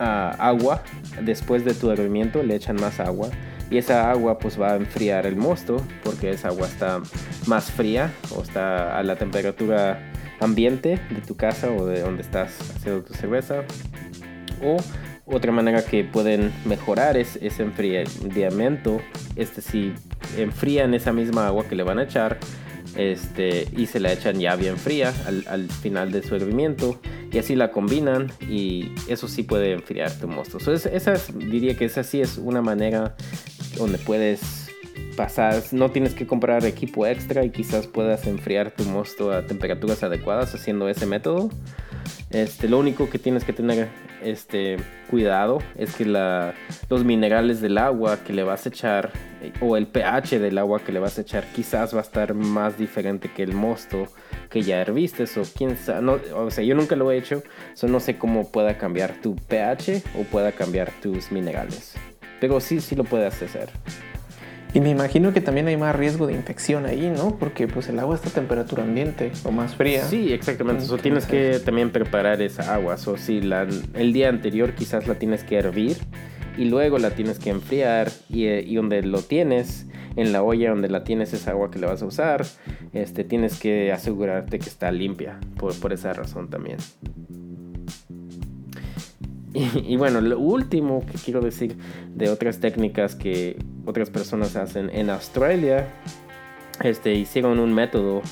ah, 0.00 0.34
agua 0.38 0.82
después 1.22 1.64
de 1.64 1.74
tu 1.74 1.90
hervimiento, 1.90 2.42
le 2.42 2.56
echan 2.56 2.76
más 2.76 2.98
agua 2.98 3.28
y 3.70 3.78
esa 3.78 4.10
agua 4.10 4.38
pues 4.38 4.60
va 4.60 4.72
a 4.72 4.76
enfriar 4.76 5.26
el 5.26 5.36
mosto 5.36 5.80
porque 6.04 6.30
esa 6.30 6.48
agua 6.48 6.66
está 6.66 7.00
más 7.46 7.70
fría 7.70 8.12
o 8.36 8.42
está 8.42 8.98
a 8.98 9.02
la 9.02 9.16
temperatura 9.16 10.11
ambiente 10.42 11.00
de 11.10 11.20
tu 11.26 11.36
casa 11.36 11.70
o 11.70 11.86
de 11.86 12.00
donde 12.00 12.22
estás 12.22 12.52
haciendo 12.76 13.02
tu 13.02 13.14
cerveza. 13.14 13.62
O 14.62 14.76
otra 15.24 15.52
manera 15.52 15.84
que 15.84 16.04
pueden 16.04 16.52
mejorar 16.64 17.16
es 17.16 17.36
ese 17.42 17.62
enfriamiento. 17.62 19.00
Este 19.36 19.60
si 19.60 19.92
enfrían 20.36 20.94
esa 20.94 21.12
misma 21.12 21.46
agua 21.46 21.64
que 21.68 21.74
le 21.74 21.82
van 21.82 21.98
a 21.98 22.04
echar 22.04 22.38
este, 22.96 23.66
y 23.76 23.86
se 23.86 24.00
la 24.00 24.12
echan 24.12 24.38
ya 24.38 24.54
bien 24.56 24.76
fría 24.76 25.12
al, 25.26 25.44
al 25.48 25.68
final 25.70 26.12
de 26.12 26.22
su 26.22 26.34
hervimiento 26.36 27.00
y 27.32 27.38
así 27.38 27.56
la 27.56 27.70
combinan 27.70 28.30
y 28.46 28.92
eso 29.08 29.28
sí 29.28 29.42
puede 29.42 29.72
enfriar 29.72 30.12
tu 30.12 30.28
mosto. 30.28 30.60
So, 30.60 30.72
es- 30.74 30.88
diría 31.34 31.74
que 31.76 31.86
esa 31.86 32.02
sí 32.04 32.20
es 32.20 32.36
una 32.36 32.60
manera 32.60 33.14
donde 33.78 33.96
puedes 33.96 34.61
pasar, 35.16 35.62
no 35.72 35.90
tienes 35.90 36.14
que 36.14 36.26
comprar 36.26 36.64
equipo 36.64 37.06
extra 37.06 37.44
y 37.44 37.50
quizás 37.50 37.86
puedas 37.86 38.26
enfriar 38.26 38.70
tu 38.70 38.84
mosto 38.84 39.32
a 39.32 39.46
temperaturas 39.46 40.02
adecuadas 40.02 40.54
haciendo 40.54 40.88
ese 40.88 41.06
método. 41.06 41.50
Este, 42.30 42.68
lo 42.68 42.78
único 42.78 43.10
que 43.10 43.18
tienes 43.18 43.44
que 43.44 43.52
tener 43.52 43.88
este, 44.22 44.76
cuidado 45.10 45.58
es 45.76 45.94
que 45.94 46.04
la- 46.06 46.54
los 46.88 47.04
minerales 47.04 47.60
del 47.60 47.76
agua 47.76 48.18
que 48.24 48.32
le 48.32 48.42
vas 48.42 48.64
a 48.64 48.68
echar 48.70 49.10
o 49.60 49.76
el 49.76 49.86
pH 49.86 50.38
del 50.38 50.56
agua 50.58 50.80
que 50.80 50.92
le 50.92 51.00
vas 51.00 51.18
a 51.18 51.22
echar 51.22 51.44
quizás 51.54 51.92
va 51.94 51.98
a 51.98 52.02
estar 52.02 52.32
más 52.32 52.78
diferente 52.78 53.28
que 53.34 53.42
el 53.42 53.52
mosto 53.52 54.06
que 54.48 54.62
ya 54.62 54.80
herviste. 54.80 55.24
O 55.24 55.42
quién 55.56 55.76
no, 56.00 56.18
o 56.36 56.50
sea, 56.50 56.64
yo 56.64 56.74
nunca 56.74 56.96
lo 56.96 57.10
he 57.10 57.18
hecho, 57.18 57.42
so 57.74 57.86
no 57.88 58.00
sé 58.00 58.16
cómo 58.16 58.50
pueda 58.50 58.78
cambiar 58.78 59.14
tu 59.20 59.36
pH 59.36 60.02
o 60.18 60.22
pueda 60.22 60.52
cambiar 60.52 60.90
tus 61.02 61.30
minerales. 61.32 61.94
Pero 62.40 62.60
sí, 62.60 62.80
sí 62.80 62.94
lo 62.96 63.04
puedes 63.04 63.42
hacer. 63.42 63.68
Y 64.74 64.80
me 64.80 64.88
imagino 64.88 65.34
que 65.34 65.42
también 65.42 65.68
hay 65.68 65.76
más 65.76 65.94
riesgo 65.94 66.26
de 66.26 66.32
infección 66.32 66.86
ahí, 66.86 67.12
¿no? 67.14 67.36
Porque 67.36 67.68
pues 67.68 67.88
el 67.88 67.98
agua 67.98 68.14
está 68.14 68.30
a 68.30 68.32
temperatura 68.32 68.82
ambiente 68.82 69.30
o 69.44 69.50
más 69.50 69.76
fría. 69.76 70.04
Sí, 70.04 70.32
exactamente. 70.32 70.84
Ok, 70.90 71.02
tienes 71.02 71.26
que 71.26 71.60
también 71.62 71.90
preparar 71.90 72.40
esa 72.40 72.74
agua. 72.74 72.96
So, 72.96 73.18
si 73.18 73.42
la, 73.42 73.66
el 73.94 74.12
día 74.14 74.30
anterior 74.30 74.74
quizás 74.74 75.06
la 75.06 75.16
tienes 75.16 75.44
que 75.44 75.56
hervir 75.56 75.98
y 76.56 76.66
luego 76.66 76.98
la 76.98 77.10
tienes 77.10 77.38
que 77.38 77.50
enfriar 77.50 78.10
y, 78.30 78.46
eh, 78.46 78.64
y 78.66 78.76
donde 78.76 79.02
lo 79.02 79.20
tienes, 79.20 79.86
en 80.16 80.32
la 80.32 80.42
olla 80.42 80.70
donde 80.70 80.88
la 80.88 81.04
tienes 81.04 81.32
esa 81.32 81.52
agua 81.52 81.70
que 81.70 81.78
le 81.78 81.86
vas 81.86 82.02
a 82.02 82.06
usar, 82.06 82.44
este, 82.92 83.24
tienes 83.24 83.58
que 83.58 83.92
asegurarte 83.92 84.58
que 84.58 84.68
está 84.68 84.90
limpia 84.90 85.38
por, 85.58 85.78
por 85.78 85.92
esa 85.92 86.12
razón 86.12 86.48
también. 86.48 86.78
Y, 89.74 89.96
bueno, 89.96 90.20
lo 90.20 90.38
último 90.38 91.04
que 91.04 91.18
quiero 91.18 91.40
decir 91.40 91.76
de 92.14 92.30
otras 92.30 92.60
técnicas 92.60 93.14
que 93.14 93.56
otras 93.84 94.10
personas 94.10 94.56
hacen 94.56 94.90
en 94.92 95.10
Australia, 95.10 95.88
este, 96.82 97.14
hicieron 97.14 97.58
un 97.58 97.74
método 97.74 98.22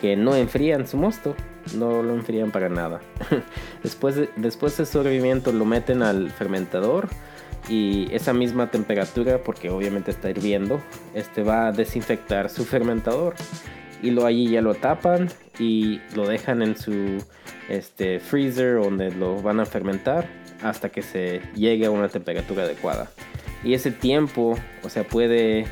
que 0.00 0.16
no 0.16 0.36
enfrían 0.36 0.86
su 0.86 0.96
mosto, 0.96 1.34
no 1.76 2.02
lo 2.02 2.14
enfrían 2.14 2.50
para 2.50 2.68
nada. 2.68 3.00
después, 3.82 4.16
de, 4.16 4.28
después 4.36 4.76
de 4.76 4.86
su 4.86 5.00
hervimiento 5.00 5.52
lo 5.52 5.64
meten 5.64 6.02
al 6.02 6.30
fermentador 6.30 7.08
y 7.68 8.08
esa 8.12 8.32
misma 8.32 8.70
temperatura, 8.70 9.42
porque 9.42 9.70
obviamente 9.70 10.10
está 10.10 10.30
hirviendo, 10.30 10.80
este 11.14 11.42
va 11.42 11.68
a 11.68 11.72
desinfectar 11.72 12.50
su 12.50 12.64
fermentador 12.64 13.34
y 14.02 14.10
lo 14.10 14.26
allí 14.26 14.50
ya 14.50 14.60
lo 14.60 14.74
tapan 14.74 15.28
y 15.58 16.00
lo 16.14 16.28
dejan 16.28 16.62
en 16.62 16.76
su 16.76 17.24
este, 17.68 18.20
freezer 18.20 18.76
donde 18.76 19.10
lo 19.10 19.40
van 19.40 19.58
a 19.58 19.64
fermentar 19.64 20.28
hasta 20.62 20.88
que 20.88 21.02
se 21.02 21.40
llegue 21.54 21.86
a 21.86 21.90
una 21.90 22.08
temperatura 22.08 22.64
adecuada. 22.64 23.10
Y 23.64 23.74
ese 23.74 23.90
tiempo, 23.90 24.58
o 24.82 24.88
sea, 24.88 25.04
puede 25.04 25.66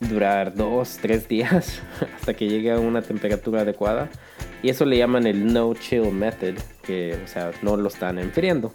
durar 0.00 0.54
dos, 0.54 0.98
tres 1.00 1.28
días 1.28 1.80
hasta 2.16 2.34
que 2.34 2.48
llegue 2.48 2.72
a 2.72 2.78
una 2.78 3.02
temperatura 3.02 3.62
adecuada. 3.62 4.08
Y 4.62 4.68
eso 4.68 4.84
le 4.84 4.98
llaman 4.98 5.26
el 5.26 5.52
no 5.52 5.74
chill 5.74 6.12
method, 6.12 6.54
que, 6.82 7.18
o 7.24 7.26
sea, 7.26 7.50
no 7.62 7.76
lo 7.76 7.88
están 7.88 8.18
enfriando. 8.18 8.72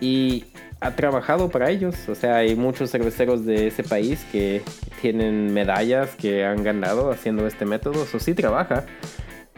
Y 0.00 0.44
ha 0.80 0.96
trabajado 0.96 1.50
para 1.50 1.70
ellos, 1.70 2.08
o 2.08 2.14
sea, 2.14 2.36
hay 2.36 2.54
muchos 2.56 2.90
cerveceros 2.90 3.44
de 3.44 3.68
ese 3.68 3.82
país 3.82 4.24
que 4.32 4.62
tienen 5.00 5.52
medallas 5.52 6.14
que 6.16 6.44
han 6.44 6.62
ganado 6.62 7.10
haciendo 7.10 7.46
este 7.46 7.64
método. 7.64 8.04
Eso 8.04 8.18
sí 8.18 8.34
trabaja, 8.34 8.84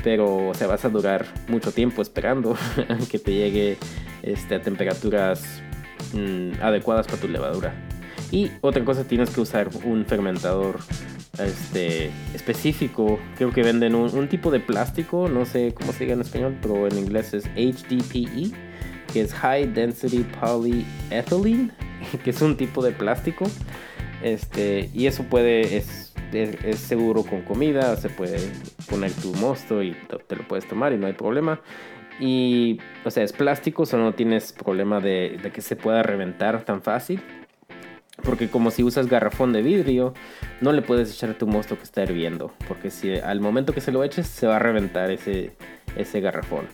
pero 0.02 0.48
o 0.48 0.54
sea, 0.54 0.66
vas 0.66 0.84
a 0.84 0.88
durar 0.88 1.26
mucho 1.48 1.72
tiempo 1.72 2.02
esperando 2.02 2.56
que 3.10 3.18
te 3.18 3.32
llegue 3.32 3.76
este, 4.26 4.56
a 4.56 4.60
temperaturas 4.60 5.62
mm, 6.12 6.60
adecuadas 6.60 7.06
para 7.06 7.18
tu 7.18 7.28
levadura. 7.28 7.74
Y 8.30 8.50
otra 8.60 8.84
cosa, 8.84 9.04
tienes 9.04 9.30
que 9.30 9.40
usar 9.40 9.70
un 9.84 10.04
fermentador 10.04 10.80
este, 11.38 12.10
específico. 12.34 13.18
Creo 13.36 13.52
que 13.52 13.62
venden 13.62 13.94
un, 13.94 14.28
tipo 14.28 14.50
de 14.50 14.60
plástico, 14.60 15.28
no 15.28 15.46
sé 15.46 15.72
cómo 15.74 15.92
se 15.92 16.04
diga 16.04 16.14
en 16.14 16.20
español, 16.22 16.56
pero 16.60 16.86
en 16.86 16.98
inglés 16.98 17.34
es 17.34 17.44
HDPE, 17.54 18.50
que 19.12 19.20
es 19.20 19.32
High 19.32 19.72
Density 19.72 20.26
Polyethylene, 20.40 21.70
que 22.24 22.30
es 22.30 22.42
un 22.42 22.56
tipo 22.56 22.82
de 22.82 22.92
plástico. 22.92 23.44
Este, 24.22 24.90
y 24.92 25.06
eso 25.06 25.22
puede, 25.24 25.76
es, 25.76 26.14
es, 26.32 26.56
es 26.64 26.78
seguro 26.80 27.22
con 27.22 27.42
comida, 27.42 27.96
se 27.96 28.08
puede 28.08 28.38
poner 28.90 29.12
tu 29.12 29.32
mosto 29.34 29.82
y 29.82 29.96
te 30.26 30.36
lo 30.36 30.48
puedes 30.48 30.66
tomar 30.66 30.92
y 30.92 30.98
no 30.98 31.06
hay 31.06 31.12
problema. 31.12 31.60
Y, 32.18 32.80
o 33.04 33.10
sea, 33.10 33.22
es 33.22 33.32
plástico, 33.32 33.84
o 33.90 33.96
no 33.96 34.14
tienes 34.14 34.52
problema 34.52 35.00
de, 35.00 35.38
que 35.52 35.60
se 35.60 35.76
pueda 35.76 36.02
reventar 36.02 36.64
tan 36.64 36.82
fácil. 36.82 37.20
Porque 38.22 38.48
como 38.48 38.70
si 38.70 38.82
usas 38.82 39.08
garrafón 39.08 39.52
de 39.52 39.60
vidrio, 39.60 40.14
no 40.60 40.72
le 40.72 40.80
puedes 40.80 41.12
echar 41.12 41.34
tu 41.34 41.46
mosto 41.46 41.76
que 41.76 41.84
está 41.84 42.02
hirviendo. 42.02 42.52
Porque 42.66 42.90
si 42.90 43.14
al 43.14 43.40
momento 43.40 43.74
que 43.74 43.80
se 43.80 43.92
lo 43.92 44.02
eches, 44.02 44.26
se 44.26 44.46
va 44.46 44.56
a 44.56 44.58
reventar 44.58 45.10
ese, 45.10 45.52
ese 45.96 46.20
garrafón. 46.20 46.66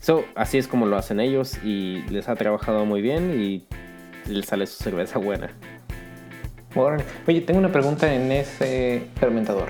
So, 0.00 0.24
así 0.34 0.58
es 0.58 0.68
como 0.68 0.86
lo 0.86 0.96
hacen 0.96 1.18
ellos 1.18 1.58
y 1.64 2.02
les 2.10 2.28
ha 2.28 2.36
trabajado 2.36 2.84
muy 2.84 3.02
bien 3.02 3.40
y 3.40 3.66
les 4.30 4.46
sale 4.46 4.66
su 4.66 4.82
cerveza 4.82 5.18
buena. 5.18 5.50
Oye, 7.26 7.40
tengo 7.40 7.60
una 7.60 7.70
pregunta 7.70 8.12
en 8.12 8.32
ese 8.32 9.06
fermentador. 9.18 9.68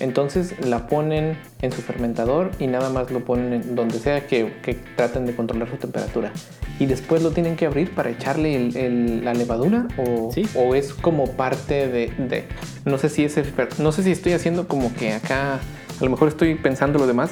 Entonces 0.00 0.54
la 0.64 0.86
ponen 0.88 1.38
en 1.62 1.72
su 1.72 1.80
fermentador 1.82 2.50
y 2.58 2.66
nada 2.66 2.90
más 2.90 3.10
lo 3.10 3.24
ponen 3.24 3.52
en 3.52 3.74
donde 3.74 3.98
sea 3.98 4.26
que, 4.26 4.54
que 4.62 4.74
traten 4.74 5.26
de 5.26 5.34
controlar 5.34 5.70
su 5.70 5.76
temperatura. 5.76 6.32
Y 6.78 6.86
después 6.86 7.22
lo 7.22 7.30
tienen 7.30 7.56
que 7.56 7.64
abrir 7.66 7.94
para 7.94 8.10
echarle 8.10 8.54
el- 8.56 8.76
el- 8.76 9.24
la 9.24 9.32
levadura 9.32 9.86
o, 9.96 10.30
Sí. 10.32 10.46
o 10.54 10.74
es 10.74 10.92
como 10.92 11.26
parte 11.32 11.88
de, 11.88 12.12
de- 12.18 12.44
no 12.84 12.98
sé 12.98 13.08
si 13.08 13.24
fer- 13.26 13.78
no 13.78 13.92
sé 13.92 14.02
si 14.02 14.10
estoy 14.12 14.32
haciendo 14.34 14.68
como 14.68 14.92
que 14.94 15.12
acá 15.14 15.54
a 15.54 16.04
lo 16.04 16.10
mejor 16.10 16.28
estoy 16.28 16.54
pensando 16.56 16.98
lo 16.98 17.06
demás, 17.06 17.30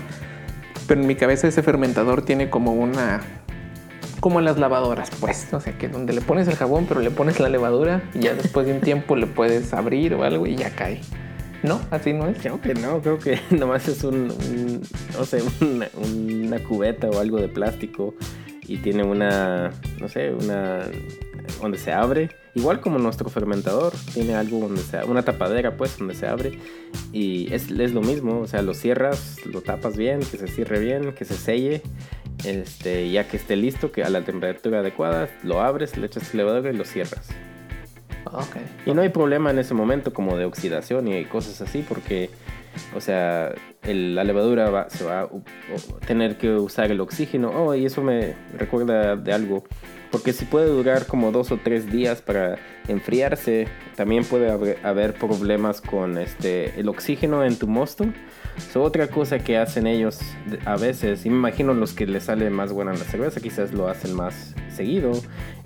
pero 0.89 1.01
en 1.03 1.07
mi 1.07 1.15
cabeza 1.17 1.47
ese 1.49 1.63
fermentador 1.63 2.23
tiene 2.23 2.49
como 2.49 2.73
una 2.73 3.21
como 4.21 4.39
en 4.39 4.47
las 4.47 4.57
lavadoras, 4.59 5.11
pues, 5.21 5.53
o 5.53 5.61
sea, 5.61 5.77
que 5.77 5.87
donde 5.89 6.15
le 6.15 6.23
pones 6.23 6.49
el 6.49 6.55
jabón, 6.55 6.87
pero 6.89 7.01
le 7.01 7.11
pones 7.11 7.41
la 7.41 7.51
levadura 7.51 8.01
y 8.15 8.21
ya 8.21 8.33
después 8.33 8.67
de 8.67 8.73
un 8.73 8.81
tiempo 8.81 9.17
le 9.17 9.27
puedes 9.27 9.75
abrir 9.75 10.15
o 10.15 10.23
algo 10.25 10.47
y 10.47 10.57
ya 10.57 10.71
cae. 10.71 11.03
¿No? 11.65 11.81
¿Así 11.91 12.13
no 12.13 12.29
es? 12.29 12.37
Creo 12.39 12.61
que 12.61 12.75
no, 12.75 13.01
creo 13.01 13.19
que 13.19 13.41
nomás 13.51 13.89
es 13.89 14.05
un, 14.05 14.29
no 15.17 15.25
sé, 15.25 15.43
una, 15.63 16.59
cubeta 16.59 17.09
o 17.09 17.19
algo 17.19 17.39
de 17.39 17.49
plástico 17.49 18.15
y 18.69 18.77
tiene 18.77 19.03
una, 19.03 19.73
no 19.99 20.09
sé, 20.11 20.35
una 20.35 20.83
donde 21.63 21.79
se 21.79 21.91
abre, 21.91 22.29
igual 22.55 22.83
como 22.83 22.99
nuestro 22.99 23.31
fermentador, 23.31 23.95
tiene 24.13 24.35
algo 24.35 24.61
donde 24.61 24.83
se 24.83 25.03
una 25.05 25.23
tapadera 25.23 25.75
pues 25.79 25.97
donde 25.97 26.15
se 26.15 26.27
abre 26.27 26.59
y 27.13 27.51
es, 27.51 27.71
lo 27.71 28.03
mismo, 28.03 28.41
o 28.41 28.47
sea, 28.47 28.61
lo 28.61 28.75
cierras, 28.75 29.39
lo 29.47 29.63
tapas 29.63 29.97
bien, 29.97 30.21
que 30.21 30.37
se 30.37 30.49
cierre 30.49 30.81
bien, 30.81 31.15
que 31.15 31.25
se 31.25 31.35
selle, 31.35 31.81
este, 32.45 33.11
ya 33.11 33.27
que 33.27 33.39
esté 33.39 33.57
listo, 33.57 33.91
que 33.91 34.05
a 34.05 34.11
la 34.11 34.23
temperatura 34.23 34.81
adecuada, 34.81 35.31
lo 35.43 35.63
abres, 35.63 35.97
le 35.97 36.07
echas 36.09 36.35
levadura 36.35 36.71
y 36.71 36.77
lo 36.77 36.85
cierras. 36.85 37.27
Ok. 38.27 38.57
Y 38.87 38.95
no 38.95 39.03
hay 39.03 39.09
problema 39.11 39.51
en 39.51 39.59
ese 39.59 39.75
momento 39.75 40.13
como 40.13 40.37
de 40.37 40.45
oxidación 40.45 41.09
y 41.09 41.25
cosas 41.27 41.61
así 41.61 41.85
porque, 41.87 42.31
o 42.97 43.01
sea, 43.01 43.53
el- 43.83 44.15
la 44.15 44.25
levadura 44.25 44.71
va- 44.71 44.89
se 44.91 45.05
va 45.05 45.21
a 45.21 45.25
u- 45.27 45.39
o- 45.75 45.95
tener 46.07 46.37
que 46.37 46.51
usar 46.51 46.91
el 46.91 47.01
oxígeno. 47.01 47.51
Oh, 47.51 47.75
y 47.75 47.85
eso 47.87 48.03
me 48.03 48.35
recuerda 48.57 49.17
de 49.17 49.33
algo. 49.33 49.65
Porque 50.11 50.33
si 50.33 50.45
puede 50.45 50.67
durar 50.69 51.07
como 51.07 51.33
dos 51.33 51.51
o 51.51 51.57
tres 51.59 51.91
días 51.91 52.23
para 52.23 52.57
enfriarse, 52.87 53.67
también 53.97 54.25
puede 54.25 54.49
haber, 54.51 54.79
haber 54.85 55.15
problemas 55.15 55.81
con 55.81 56.19
este, 56.19 56.79
el 56.79 56.89
oxígeno 56.89 57.45
en 57.45 57.57
tu 57.59 57.67
mosto. 57.67 58.07
So, 58.73 58.85
otra 58.85 59.09
cosa 59.09 59.41
que 59.41 59.59
hacen 59.59 59.89
ellos 59.89 60.21
a 60.65 60.77
veces, 60.77 61.27
y 61.27 61.31
me 61.31 61.37
imagino 61.37 61.75
los 61.75 61.93
que 61.93 62.07
les 62.07 62.25
sale 62.25 62.49
más 62.51 62.73
buena 62.73 62.93
la 62.93 62.99
cerveza, 62.99 63.41
quizás 63.41 63.73
lo 63.73 63.89
hacen 63.89 64.15
más 64.15 64.55
seguido, 64.73 65.11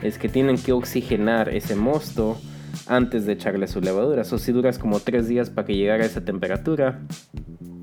es 0.02 0.18
que 0.18 0.28
tienen 0.28 0.58
que 0.58 0.72
oxigenar 0.72 1.48
ese 1.48 1.74
mosto 1.74 2.38
antes 2.86 3.26
de 3.26 3.32
echarle 3.32 3.66
su 3.66 3.80
levadura. 3.80 4.22
O 4.22 4.38
si 4.38 4.52
duras 4.52 4.78
como 4.78 5.00
tres 5.00 5.28
días 5.28 5.50
para 5.50 5.66
que 5.66 5.76
llegara 5.76 6.04
a 6.04 6.06
esa 6.06 6.24
temperatura 6.24 7.00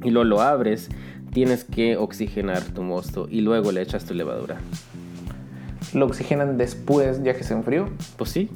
y 0.04 0.12
luego 0.12 0.24
lo 0.24 0.42
abres, 0.42 0.90
tienes 1.32 1.64
que 1.64 1.98
oxigenar 1.98 2.62
tu 2.62 2.84
mosto 2.84 3.28
y 3.30 3.42
luego 3.42 3.72
le 3.72 3.82
echas 3.82 4.06
tu 4.06 4.14
levadura. 4.14 4.58
¿Lo 5.94 6.06
oxigenan 6.06 6.58
después 6.58 7.24
ya 7.24 7.36
que 7.36 7.44
se 7.44 7.54
enfrió? 7.54 7.90
Pues 8.18 8.30
sí. 8.30 8.50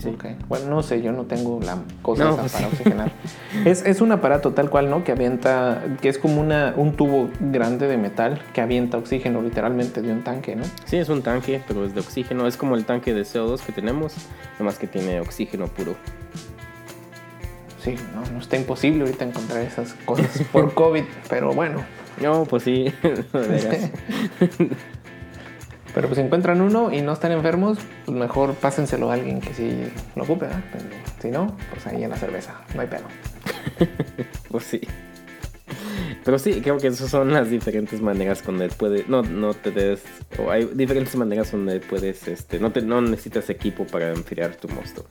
Sí. 0.00 0.16
Bueno, 0.48 0.70
no 0.70 0.82
sé, 0.82 1.02
yo 1.02 1.12
no 1.12 1.24
tengo 1.24 1.60
la 1.62 1.76
cosa 2.02 2.24
No, 2.24 2.30
esa 2.30 2.40
pues 2.40 2.52
para 2.52 2.68
sí. 2.68 2.72
oxigenar. 2.72 3.12
es, 3.64 3.84
es 3.84 4.00
un 4.00 4.12
aparato 4.12 4.52
tal 4.52 4.70
cual, 4.70 4.88
¿no? 4.88 5.04
Que 5.04 5.12
avienta, 5.12 5.82
que 6.00 6.08
es 6.08 6.18
como 6.18 6.40
una, 6.40 6.72
un 6.76 6.94
tubo 6.94 7.28
grande 7.38 7.86
de 7.86 7.96
metal 7.98 8.40
que 8.54 8.60
avienta 8.60 8.96
oxígeno 8.96 9.42
literalmente 9.42 10.00
de 10.00 10.12
un 10.12 10.22
tanque, 10.22 10.56
¿no? 10.56 10.64
Sí, 10.86 10.96
es 10.96 11.08
un 11.08 11.22
tanque, 11.22 11.62
pero 11.68 11.84
es 11.84 11.94
de 11.94 12.00
oxígeno. 12.00 12.46
Es 12.46 12.56
como 12.56 12.76
el 12.76 12.84
tanque 12.84 13.12
de 13.12 13.22
CO2 13.22 13.60
que 13.60 13.72
tenemos, 13.72 14.14
nomás 14.58 14.78
que 14.78 14.86
tiene 14.86 15.20
oxígeno 15.20 15.66
puro. 15.68 15.94
Sí, 17.82 17.96
no, 18.14 18.30
no 18.32 18.40
está 18.40 18.56
imposible 18.56 19.02
ahorita 19.02 19.24
encontrar 19.24 19.62
esas 19.62 19.94
cosas 20.04 20.42
por 20.52 20.74
COVID, 20.74 21.04
pero 21.28 21.52
bueno. 21.54 21.82
No, 22.20 22.44
pues 22.44 22.64
sí. 22.64 22.92
Pero 25.94 26.06
pues 26.06 26.18
si 26.18 26.24
encuentran 26.24 26.60
uno 26.60 26.92
y 26.92 27.02
no 27.02 27.12
están 27.12 27.32
enfermos, 27.32 27.78
pues 28.04 28.16
mejor 28.16 28.54
pásenselo 28.54 29.10
a 29.10 29.14
alguien 29.14 29.40
que 29.40 29.52
sí 29.54 29.90
lo 30.14 30.22
ocupe, 30.22 30.46
¿verdad? 30.46 30.62
Pero 30.72 30.84
si 31.20 31.30
no, 31.30 31.56
pues 31.70 31.86
ahí 31.86 32.04
en 32.04 32.10
la 32.10 32.16
cerveza, 32.16 32.60
no 32.74 32.80
hay 32.80 32.86
pedo. 32.86 33.04
Pues 34.50 34.64
sí. 34.64 34.80
Pero 36.24 36.38
sí, 36.38 36.60
creo 36.60 36.78
que 36.78 36.88
esas 36.88 37.08
son 37.08 37.32
las 37.32 37.50
diferentes 37.50 38.00
maneras 38.00 38.44
donde 38.44 38.68
puede, 38.68 39.04
no, 39.06 39.22
no 39.22 39.54
te 39.54 39.70
des, 39.70 40.02
o 40.38 40.50
hay 40.50 40.68
diferentes 40.74 41.14
maneras 41.14 41.52
donde 41.52 41.78
puedes, 41.80 42.26
este, 42.26 42.58
no 42.58 42.72
te, 42.72 42.82
no 42.82 43.00
necesitas 43.00 43.48
equipo 43.48 43.86
para 43.86 44.10
enfriar 44.10 44.56
tu 44.56 44.68
mosto. 44.68 45.06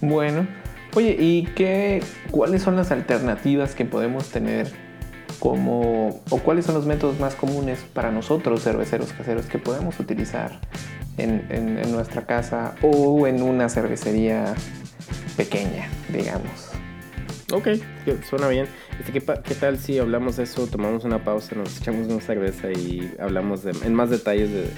Bueno, 0.00 0.46
oye, 0.94 1.16
¿y 1.18 1.44
qué, 1.54 2.02
cuáles 2.30 2.62
son 2.62 2.74
las 2.74 2.90
alternativas 2.90 3.74
que 3.74 3.84
podemos 3.84 4.28
tener 4.30 4.68
como, 5.40 6.20
o 6.30 6.38
cuáles 6.38 6.66
son 6.66 6.76
los 6.76 6.86
métodos 6.86 7.18
más 7.18 7.34
comunes 7.34 7.80
para 7.92 8.12
nosotros, 8.12 8.62
cerveceros 8.62 9.12
caseros, 9.12 9.46
que 9.46 9.58
podemos 9.58 9.98
utilizar 9.98 10.60
en, 11.18 11.44
en- 11.50 11.78
en 11.78 11.90
nuestra 11.90 12.26
casa 12.26 12.74
o 12.82 13.26
en 13.26 13.42
una 13.42 13.68
cervecería 13.68 14.54
pequeña, 15.36 15.88
digamos? 16.12 16.68
Ok, 17.52 17.66
suena 18.28 18.46
bien. 18.46 18.66
Este, 19.00 19.12
¿qué, 19.12 19.20
pa- 19.20 19.42
¿Qué 19.42 19.54
tal 19.56 19.78
si 19.78 19.98
hablamos 19.98 20.36
de 20.36 20.44
eso, 20.44 20.66
tomamos 20.68 21.04
una 21.04 21.24
pausa, 21.24 21.56
nos 21.56 21.80
echamos 21.80 22.06
una 22.06 22.20
cerveza 22.20 22.70
y 22.70 23.12
hablamos 23.18 23.64
de- 23.64 23.72
en 23.84 23.92
más 23.94 24.10
detalles 24.10 24.50
de, 24.50 24.70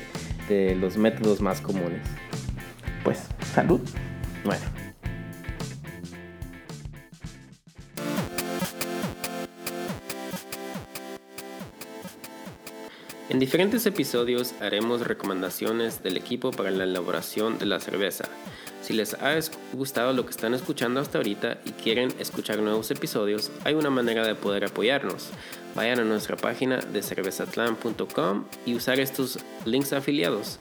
de 0.48 0.74
los 0.76 0.96
métodos 0.96 1.40
más 1.42 1.60
comunes? 1.60 2.00
Pues, 3.04 3.18
salud. 3.54 3.80
Bueno. 4.44 4.62
En 13.32 13.38
diferentes 13.38 13.86
episodios 13.86 14.52
haremos 14.60 15.06
recomendaciones 15.06 16.02
del 16.02 16.18
equipo 16.18 16.50
para 16.50 16.70
la 16.70 16.84
elaboración 16.84 17.58
de 17.58 17.64
la 17.64 17.80
cerveza. 17.80 18.26
Si 18.82 18.92
les 18.92 19.14
ha 19.14 19.34
gustado 19.72 20.12
lo 20.12 20.26
que 20.26 20.32
están 20.32 20.52
escuchando 20.52 21.00
hasta 21.00 21.16
ahorita 21.16 21.56
y 21.64 21.70
quieren 21.70 22.12
escuchar 22.18 22.58
nuevos 22.58 22.90
episodios, 22.90 23.50
hay 23.64 23.72
una 23.72 23.88
manera 23.88 24.26
de 24.26 24.34
poder 24.34 24.66
apoyarnos. 24.66 25.30
Vayan 25.74 26.00
a 26.00 26.04
nuestra 26.04 26.36
página 26.36 26.76
de 26.76 27.02
cervezatlan.com 27.02 28.44
y 28.66 28.74
usar 28.74 29.00
estos 29.00 29.38
links 29.64 29.94
afiliados. 29.94 30.58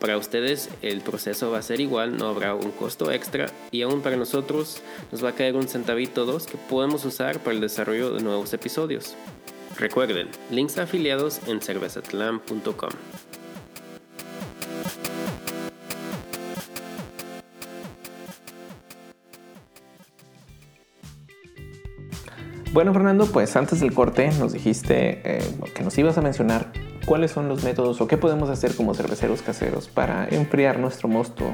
Para 0.00 0.16
ustedes 0.16 0.70
el 0.80 1.02
proceso 1.02 1.50
va 1.50 1.58
a 1.58 1.62
ser 1.62 1.80
igual, 1.80 2.16
no 2.16 2.28
habrá 2.28 2.54
un 2.54 2.70
costo 2.70 3.12
extra 3.12 3.52
y 3.70 3.82
aún 3.82 4.00
para 4.00 4.16
nosotros 4.16 4.80
nos 5.12 5.22
va 5.22 5.28
a 5.28 5.34
caer 5.34 5.54
un 5.54 5.68
centavito 5.68 6.22
o 6.22 6.24
dos 6.24 6.46
que 6.46 6.56
podemos 6.56 7.04
usar 7.04 7.40
para 7.40 7.54
el 7.54 7.60
desarrollo 7.60 8.14
de 8.14 8.22
nuevos 8.22 8.54
episodios. 8.54 9.16
Recuerden, 9.78 10.28
links 10.50 10.78
afiliados 10.78 11.40
en 11.48 11.60
cervezatlan.com. 11.60 12.90
Bueno, 22.72 22.92
Fernando, 22.92 23.26
pues 23.26 23.54
antes 23.54 23.78
del 23.80 23.92
corte 23.94 24.30
nos 24.38 24.52
dijiste 24.52 25.20
eh, 25.24 25.56
que 25.74 25.84
nos 25.84 25.96
ibas 25.96 26.18
a 26.18 26.22
mencionar 26.22 26.72
cuáles 27.06 27.30
son 27.30 27.48
los 27.48 27.62
métodos 27.62 28.00
o 28.00 28.08
qué 28.08 28.16
podemos 28.16 28.50
hacer 28.50 28.74
como 28.74 28.94
cerveceros 28.94 29.42
caseros 29.42 29.86
para 29.86 30.26
enfriar 30.28 30.80
nuestro 30.80 31.08
mosto 31.08 31.44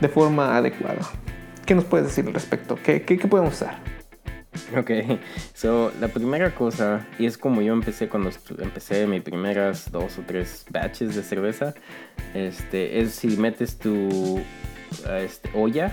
de 0.00 0.08
forma 0.08 0.56
adecuada. 0.56 1.00
¿Qué 1.64 1.74
nos 1.74 1.84
puedes 1.84 2.08
decir 2.08 2.26
al 2.26 2.34
respecto? 2.34 2.76
¿Qué, 2.76 3.02
qué, 3.02 3.18
qué 3.18 3.26
podemos 3.26 3.54
usar? 3.54 3.93
Ok, 4.78 4.90
so 5.54 5.92
la 6.00 6.08
primera 6.08 6.54
cosa, 6.54 7.06
y 7.18 7.26
es 7.26 7.38
como 7.38 7.62
yo 7.62 7.72
empecé 7.72 8.08
cuando 8.08 8.30
empecé 8.58 9.06
mis 9.06 9.22
primeras 9.22 9.90
dos 9.90 10.18
o 10.18 10.22
tres 10.26 10.64
batches 10.70 11.14
de 11.14 11.22
cerveza, 11.22 11.74
este, 12.34 13.00
es 13.00 13.12
si 13.12 13.36
metes 13.36 13.78
tu 13.78 14.40
este, 15.20 15.50
olla 15.54 15.92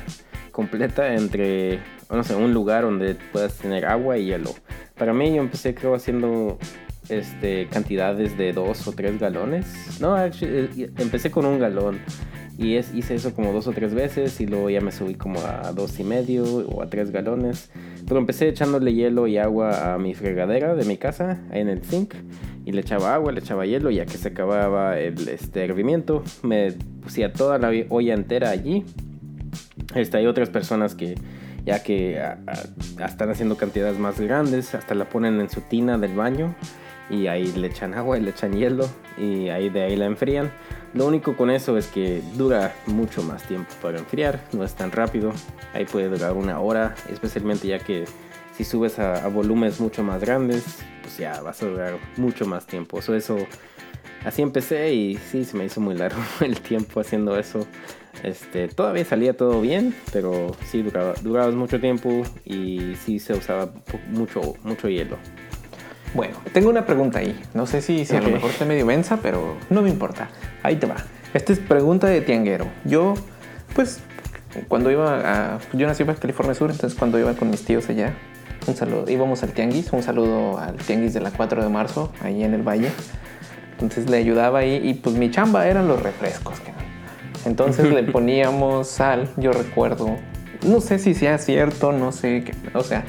completa 0.51 1.15
entre, 1.15 1.79
no 2.09 2.23
sé, 2.23 2.35
un 2.35 2.53
lugar 2.53 2.83
donde 2.83 3.15
puedas 3.31 3.57
tener 3.57 3.85
agua 3.85 4.17
y 4.17 4.27
hielo. 4.27 4.53
Para 4.97 5.13
mí 5.13 5.33
yo 5.33 5.41
empecé 5.41 5.73
creo 5.73 5.95
haciendo 5.95 6.57
este, 7.09 7.67
cantidades 7.67 8.37
de 8.37 8.53
dos 8.53 8.87
o 8.87 8.91
tres 8.91 9.19
galones. 9.19 9.99
No, 9.99 10.15
actually, 10.15 10.83
eh, 10.83 10.91
empecé 10.97 11.31
con 11.31 11.45
un 11.45 11.59
galón. 11.59 11.99
Y 12.57 12.75
es, 12.75 12.93
hice 12.93 13.15
eso 13.15 13.33
como 13.33 13.53
dos 13.53 13.67
o 13.67 13.71
tres 13.71 13.93
veces 13.93 14.39
y 14.39 14.45
luego 14.45 14.69
ya 14.69 14.81
me 14.81 14.91
subí 14.91 15.15
como 15.15 15.39
a 15.39 15.71
dos 15.71 15.99
y 15.99 16.03
medio 16.03 16.43
o 16.43 16.83
a 16.83 16.87
tres 16.87 17.11
galones. 17.11 17.71
Pero 18.11 18.19
empecé 18.19 18.49
echándole 18.49 18.93
hielo 18.93 19.25
y 19.25 19.37
agua 19.37 19.93
a 19.93 19.97
mi 19.97 20.13
fregadera 20.13 20.75
de 20.75 20.83
mi 20.83 20.97
casa, 20.97 21.39
en 21.49 21.69
el 21.69 21.81
zinc. 21.81 22.13
Y 22.65 22.73
le 22.73 22.81
echaba 22.81 23.13
agua, 23.13 23.31
le 23.31 23.39
echaba 23.39 23.65
hielo 23.65 23.89
ya 23.89 24.05
que 24.05 24.17
se 24.17 24.27
acababa 24.27 24.99
el 24.99 25.29
este, 25.29 25.63
hervimiento, 25.63 26.21
me 26.43 26.73
pusía 27.01 27.31
toda 27.31 27.57
la 27.57 27.71
olla 27.87 28.13
entera 28.13 28.49
allí. 28.49 28.83
Este, 29.95 30.17
hay 30.17 30.27
otras 30.27 30.49
personas 30.49 30.93
que 30.93 31.15
ya 31.65 31.83
que 31.83 32.21
están 33.01 33.29
haciendo 33.29 33.55
cantidades 33.55 33.97
más 33.97 34.19
grandes, 34.19 34.75
hasta 34.75 34.93
la 34.93 35.05
ponen 35.05 35.39
en 35.39 35.49
su 35.49 35.61
tina 35.61 35.97
del 35.97 36.13
baño 36.13 36.53
y 37.09 37.27
ahí 37.27 37.49
le 37.53 37.67
echan 37.67 37.93
agua 37.93 38.17
y 38.17 38.21
le 38.23 38.31
echan 38.31 38.51
hielo 38.51 38.89
y 39.17 39.47
ahí 39.47 39.69
de 39.69 39.83
ahí 39.83 39.95
la 39.95 40.07
enfrían. 40.07 40.51
Lo 40.93 41.05
único 41.07 41.37
con 41.37 41.49
eso 41.49 41.77
es 41.77 41.87
que 41.87 42.21
dura 42.35 42.75
mucho 42.85 43.23
más 43.23 43.43
tiempo 43.43 43.73
para 43.81 43.99
enfriar, 43.99 44.43
no 44.51 44.63
es 44.63 44.73
tan 44.73 44.91
rápido. 44.91 45.31
Ahí 45.73 45.85
puede 45.85 46.09
durar 46.09 46.33
una 46.33 46.59
hora, 46.59 46.95
especialmente 47.09 47.67
ya 47.67 47.79
que 47.79 48.05
si 48.57 48.65
subes 48.65 48.99
a, 48.99 49.23
a 49.23 49.27
volúmenes 49.29 49.79
mucho 49.79 50.03
más 50.03 50.19
grandes, 50.19 50.79
pues 51.01 51.17
ya 51.17 51.41
vas 51.41 51.63
a 51.63 51.67
durar 51.67 51.97
mucho 52.17 52.45
más 52.45 52.65
tiempo. 52.67 53.01
So, 53.01 53.15
eso, 53.15 53.37
así 54.25 54.41
empecé 54.41 54.93
y 54.93 55.17
sí, 55.17 55.45
se 55.45 55.55
me 55.57 55.65
hizo 55.65 55.79
muy 55.79 55.95
largo 55.95 56.21
el 56.41 56.59
tiempo 56.59 56.99
haciendo 56.99 57.37
eso. 57.37 57.65
Este, 58.23 58.67
todavía 58.67 59.05
salía 59.05 59.35
todo 59.35 59.61
bien, 59.61 59.95
pero 60.11 60.55
sí 60.65 60.83
duraba, 60.83 61.13
duraba 61.21 61.51
mucho 61.51 61.79
tiempo 61.79 62.21
y 62.45 62.95
sí 62.95 63.17
se 63.19 63.33
usaba 63.33 63.73
mucho, 64.09 64.55
mucho 64.63 64.89
hielo. 64.89 65.17
Bueno, 66.13 66.35
tengo 66.53 66.69
una 66.69 66.85
pregunta 66.85 67.19
ahí. 67.19 67.39
No 67.53 67.65
sé 67.65 67.81
si, 67.81 68.05
si 68.05 68.15
a 68.15 68.21
lo 68.21 68.29
mejor 68.29 68.49
está 68.49 68.65
medio 68.65 68.85
mensa, 68.85 69.19
pero 69.21 69.55
no 69.69 69.81
me 69.81 69.89
importa. 69.89 70.29
Ahí 70.63 70.75
te 70.75 70.85
va. 70.85 70.97
Esta 71.33 71.53
es 71.53 71.59
pregunta 71.59 72.07
de 72.07 72.21
tianguero. 72.21 72.65
Yo, 72.83 73.13
pues, 73.73 74.01
cuando 74.67 74.91
iba 74.91 75.55
a... 75.55 75.59
Yo 75.73 75.87
nací 75.87 76.03
en 76.03 76.13
California 76.13 76.53
Sur, 76.53 76.71
entonces 76.71 76.97
cuando 76.97 77.17
iba 77.17 77.33
con 77.33 77.49
mis 77.49 77.63
tíos 77.63 77.89
allá, 77.89 78.13
un 78.67 78.75
saludo, 78.75 79.09
íbamos 79.09 79.41
al 79.43 79.51
Tianguis, 79.53 79.91
un 79.91 80.03
saludo 80.03 80.57
al 80.59 80.75
Tianguis 80.75 81.13
de 81.13 81.21
la 81.21 81.31
4 81.31 81.63
de 81.63 81.69
marzo, 81.69 82.11
ahí 82.21 82.43
en 82.43 82.53
el 82.53 82.61
valle. 82.61 82.91
Entonces 83.73 84.09
le 84.09 84.17
ayudaba 84.17 84.59
ahí 84.59 84.81
y 84.83 84.93
pues 84.95 85.15
mi 85.15 85.31
chamba 85.31 85.67
eran 85.67 85.87
los 85.87 86.01
refrescos. 86.01 86.61
Entonces 87.45 87.91
le 87.91 88.03
poníamos 88.11 88.87
sal, 88.87 89.29
yo 89.37 89.51
recuerdo, 89.51 90.17
no 90.63 90.81
sé 90.81 90.99
si 90.99 91.13
sea 91.13 91.37
cierto, 91.37 91.91
no 91.91 92.11
sé, 92.11 92.43
qué, 92.45 92.53
o 92.77 92.83
sea, 92.83 93.05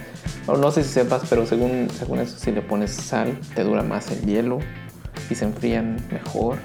no 0.46 0.70
sé 0.70 0.82
si 0.82 0.90
sepas, 0.90 1.22
pero 1.28 1.46
según, 1.46 1.88
según 1.90 2.18
eso, 2.18 2.38
si 2.38 2.50
le 2.50 2.62
pones 2.62 2.92
sal, 2.92 3.38
te 3.54 3.62
dura 3.64 3.82
más 3.82 4.10
el 4.10 4.24
hielo 4.26 4.58
y 5.30 5.34
se 5.34 5.44
enfrían 5.44 5.96
mejor. 6.10 6.58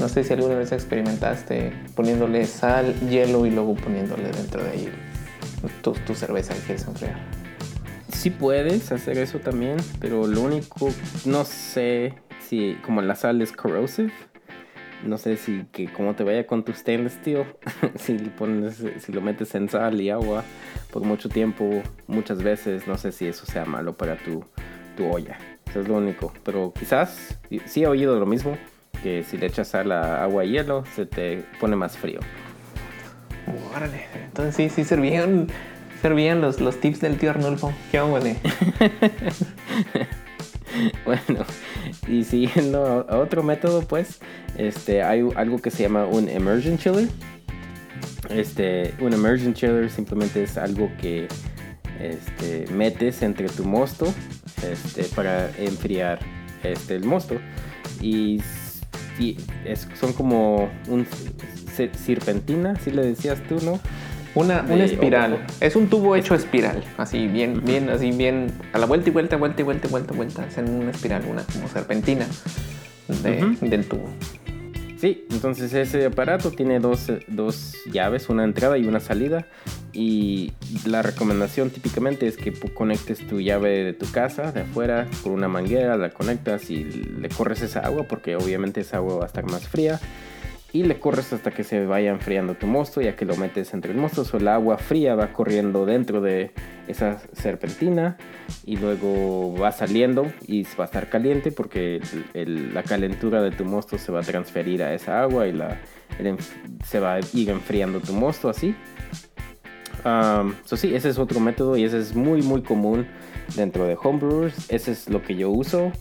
No 0.00 0.08
sé 0.08 0.24
si 0.24 0.32
alguna 0.32 0.56
vez 0.56 0.72
experimentaste 0.72 1.72
poniéndole 1.94 2.46
sal, 2.46 2.94
hielo 3.08 3.46
y 3.46 3.50
luego 3.50 3.74
poniéndole 3.74 4.30
dentro 4.30 4.62
de 4.62 4.70
ahí 4.70 4.88
tu, 5.82 5.92
tu 5.92 6.14
cerveza 6.14 6.54
que 6.54 6.60
quieres 6.60 6.86
enfriar. 6.86 7.16
Sí 8.12 8.30
puedes 8.30 8.90
hacer 8.90 9.18
eso 9.18 9.38
también, 9.38 9.76
pero 10.00 10.26
lo 10.26 10.40
único, 10.40 10.90
no 11.24 11.44
sé 11.44 12.14
si 12.48 12.76
como 12.84 13.02
la 13.02 13.14
sal 13.14 13.40
es 13.42 13.52
corrosive, 13.52 14.12
no 15.04 15.18
sé 15.18 15.36
si 15.36 15.66
que 15.72 15.92
cómo 15.92 16.14
te 16.14 16.24
vaya 16.24 16.46
con 16.46 16.64
tu 16.64 16.72
stainless 16.72 17.12
steel, 17.20 17.44
si, 17.96 18.14
pones, 18.14 18.82
si 18.98 19.12
lo 19.12 19.20
metes 19.20 19.54
en 19.54 19.68
sal 19.68 20.00
y 20.00 20.10
agua 20.10 20.44
por 20.90 21.02
mucho 21.02 21.28
tiempo, 21.28 21.82
muchas 22.06 22.42
veces, 22.42 22.86
no 22.86 22.96
sé 22.96 23.12
si 23.12 23.26
eso 23.26 23.46
sea 23.46 23.64
malo 23.64 23.94
para 23.94 24.16
tu, 24.16 24.44
tu 24.96 25.10
olla. 25.10 25.38
Eso 25.68 25.80
es 25.80 25.88
lo 25.88 25.96
único. 25.96 26.32
Pero 26.44 26.72
quizás, 26.72 27.38
sí 27.66 27.82
he 27.82 27.86
oído 27.86 28.18
lo 28.18 28.26
mismo, 28.26 28.56
que 29.02 29.24
si 29.24 29.36
le 29.36 29.46
echas 29.46 29.68
sal 29.68 29.92
a 29.92 30.22
agua 30.22 30.44
y 30.44 30.52
hielo, 30.52 30.84
se 30.94 31.06
te 31.06 31.44
pone 31.58 31.76
más 31.76 31.96
frío. 31.96 32.20
Órale, 33.74 34.06
entonces 34.24 34.54
sí, 34.54 34.70
sí 34.70 34.84
servían, 34.84 35.48
servían 36.00 36.40
los, 36.40 36.60
los 36.60 36.80
tips 36.80 37.00
del 37.00 37.18
tío 37.18 37.30
Arnulfo. 37.30 37.72
Qué 37.90 38.00
onda, 38.00 38.20
bueno, 41.04 41.44
y 42.08 42.24
siguiendo 42.24 43.06
a 43.08 43.18
otro 43.18 43.42
método, 43.42 43.82
pues, 43.82 44.20
este, 44.56 45.02
hay 45.02 45.26
algo 45.36 45.58
que 45.60 45.70
se 45.70 45.82
llama 45.82 46.06
un 46.06 46.28
immersion 46.28 46.78
chiller. 46.78 47.08
Este, 48.30 48.94
un 49.00 49.12
immersion 49.12 49.54
chiller 49.54 49.90
simplemente 49.90 50.42
es 50.42 50.56
algo 50.56 50.90
que 51.00 51.28
este, 52.00 52.66
metes 52.72 53.22
entre 53.22 53.48
tu 53.48 53.64
mosto 53.64 54.12
este, 54.68 55.04
para 55.14 55.50
enfriar 55.58 56.18
este, 56.62 56.96
el 56.96 57.04
mosto. 57.04 57.36
Y, 58.00 58.40
son 60.00 60.12
como 60.12 60.68
un 60.88 61.06
serpentina, 62.04 62.74
si 62.80 62.90
le 62.90 63.06
decías 63.06 63.40
tú, 63.48 63.60
¿no? 63.62 63.80
Una, 64.34 64.64
una 64.68 64.84
espiral. 64.84 65.46
Es 65.60 65.76
un 65.76 65.88
tubo 65.88 66.16
hecho 66.16 66.34
espiral. 66.34 66.82
Así, 66.96 67.28
bien, 67.28 67.62
bien, 67.64 67.88
así, 67.88 68.10
bien. 68.10 68.52
A 68.72 68.78
la 68.78 68.86
vuelta 68.86 69.08
y 69.08 69.12
vuelta, 69.12 69.36
vuelta 69.36 69.60
y 69.60 69.64
vuelta 69.64 69.86
y 69.86 69.90
vuelta, 69.90 70.12
vuelta. 70.12 70.42
Hacen 70.42 70.68
una 70.68 70.90
espiral, 70.90 71.24
una 71.28 71.44
como 71.44 71.68
serpentina 71.68 72.26
del 73.60 73.86
tubo. 73.86 74.08
Sí, 74.96 75.26
entonces 75.30 75.72
ese 75.74 76.06
aparato 76.06 76.50
tiene 76.50 76.80
dos, 76.80 77.12
dos, 77.28 77.76
llaves, 77.92 78.28
una 78.28 78.42
entrada 78.42 78.78
y 78.78 78.86
una 78.86 79.00
salida. 79.00 79.46
Y 79.92 80.52
la 80.86 81.02
recomendación 81.02 81.70
típicamente 81.70 82.26
es 82.26 82.36
que 82.36 82.52
conectes 82.52 83.24
tu 83.28 83.40
llave 83.40 83.84
de 83.84 83.92
tu 83.92 84.10
casa 84.10 84.50
de 84.50 84.62
afuera 84.62 85.06
por 85.22 85.30
una 85.30 85.46
manguera, 85.46 85.96
la 85.96 86.10
conectas 86.10 86.70
y 86.70 86.84
le 86.84 87.28
corres 87.28 87.62
esa 87.62 87.80
agua 87.80 88.06
porque 88.08 88.34
obviamente 88.34 88.80
esa 88.80 88.96
agua 88.96 89.16
va 89.16 89.24
a 89.24 89.26
estar 89.26 89.44
más 89.44 89.68
fría 89.68 90.00
y 90.74 90.82
le 90.82 90.98
corres 90.98 91.32
hasta 91.32 91.52
que 91.52 91.62
se 91.62 91.86
vaya 91.86 92.10
enfriando 92.10 92.54
tu 92.54 92.66
mosto, 92.66 93.00
ya 93.00 93.14
que 93.14 93.24
lo 93.24 93.36
metes 93.36 93.72
entre 93.74 93.92
el 93.92 93.96
mosto, 93.96 94.24
o 94.30 94.36
el 94.36 94.48
agua 94.48 94.76
fría 94.76 95.14
va 95.14 95.32
corriendo 95.32 95.86
dentro 95.86 96.20
de 96.20 96.50
esa 96.88 97.22
serpentina 97.32 98.16
y 98.66 98.76
luego 98.76 99.56
va 99.56 99.70
saliendo 99.70 100.26
y 100.48 100.64
va 100.76 100.82
a 100.82 100.84
estar 100.86 101.08
caliente 101.08 101.52
porque 101.52 102.00
la 102.34 102.82
calentura 102.82 103.40
de 103.40 103.52
tu 103.52 103.64
mosto 103.64 103.98
se 103.98 104.10
va 104.10 104.18
a 104.18 104.24
transferir 104.24 104.82
a 104.82 104.92
esa 104.92 105.22
agua 105.22 105.46
y 105.46 105.52
la, 105.52 105.80
se 106.84 106.98
va 106.98 107.14
a 107.14 107.20
ir 107.32 107.50
enfriando 107.50 108.00
tu 108.00 108.12
mosto 108.12 108.48
así. 108.48 108.74
Um, 110.04 110.54
sí, 110.64 110.92
ese 110.92 111.08
es 111.08 111.18
otro 111.18 111.38
método 111.38 111.76
y 111.76 111.84
ese 111.84 112.00
es 112.00 112.16
muy 112.16 112.42
muy 112.42 112.62
común 112.62 113.06
dentro 113.54 113.86
de 113.86 113.96
homebrewers. 114.02 114.68
Ese 114.72 114.90
es 114.90 115.08
lo 115.08 115.22
que 115.22 115.36
yo 115.36 115.50
uso, 115.50 115.92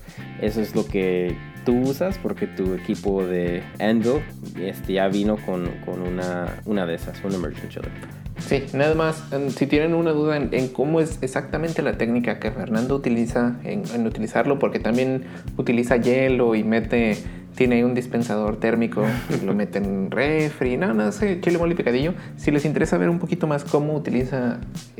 eso 0.41 0.61
es 0.61 0.75
lo 0.75 0.83
que 0.87 1.37
tú 1.65 1.77
usas 1.79 2.17
porque 2.17 2.47
tu 2.47 2.73
equipo 2.73 3.25
de 3.25 3.63
Anvil 3.79 4.21
este, 4.59 4.93
ya 4.93 5.07
vino 5.07 5.37
con, 5.37 5.69
con 5.85 6.01
una, 6.01 6.61
una, 6.65 6.85
de 6.85 6.95
esas, 6.95 7.23
un 7.23 7.33
Immersion 7.33 7.69
Chiller. 7.69 7.91
Sí, 8.39 8.65
nada 8.73 8.93
más, 8.95 9.23
si 9.55 9.67
tienen 9.67 9.93
una 9.93 10.11
duda 10.11 10.37
en, 10.37 10.67
cómo 10.69 10.99
es 10.99 11.19
exactamente 11.21 11.81
la 11.81 11.97
técnica 11.97 12.39
que 12.39 12.51
Fernando 12.51 12.95
utiliza 12.95 13.55
en, 13.63 13.83
en, 13.93 14.05
utilizarlo, 14.05 14.59
porque 14.59 14.79
también 14.79 15.23
utiliza 15.55 15.97
hielo 15.97 16.55
y 16.55 16.63
mete, 16.63 17.17
tiene 17.55 17.85
un 17.85 17.93
dispensador 17.93 18.59
térmico, 18.59 19.05
lo 19.45 19.53
mete 19.53 19.77
en 19.77 20.11
refri, 20.11 20.77
nada, 20.77 20.93
no 20.93 21.11
sé, 21.11 21.39
chile 21.41 21.57
mole 21.57 21.75
picadillo. 21.75 22.15
Si 22.35 22.51
les 22.51 22.65
interesa 22.65 22.97
ver 22.97 23.09
un 23.09 23.19
poquito 23.19 23.47
más 23.47 23.63
cómo 23.63 23.95
utiliza 23.95 24.59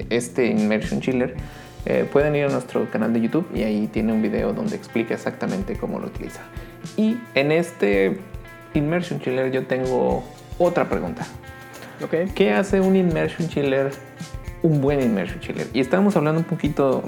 este 0.09 0.47
Immersion 0.47 1.01
Chiller, 1.01 1.35
eh, 1.85 2.07
pueden 2.11 2.35
ir 2.35 2.45
a 2.45 2.49
nuestro 2.49 2.89
canal 2.89 3.13
de 3.13 3.21
YouTube 3.21 3.47
y 3.53 3.63
ahí 3.63 3.87
tiene 3.87 4.13
un 4.13 4.21
video 4.21 4.53
donde 4.53 4.75
explica 4.75 5.13
exactamente 5.13 5.75
cómo 5.75 5.99
lo 5.99 6.07
utiliza. 6.07 6.41
Y 6.97 7.17
en 7.35 7.51
este 7.51 8.19
Immersion 8.73 9.19
Chiller 9.19 9.51
yo 9.51 9.65
tengo 9.65 10.23
otra 10.57 10.89
pregunta. 10.89 11.25
Okay. 12.03 12.27
¿Qué 12.27 12.51
hace 12.51 12.79
un 12.81 12.95
Immersion 12.95 13.47
Chiller 13.49 13.91
un 14.61 14.81
buen 14.81 15.01
Immersion 15.01 15.39
Chiller? 15.39 15.67
Y 15.73 15.79
estábamos 15.79 16.15
hablando 16.15 16.39
un 16.39 16.45
poquito 16.45 17.03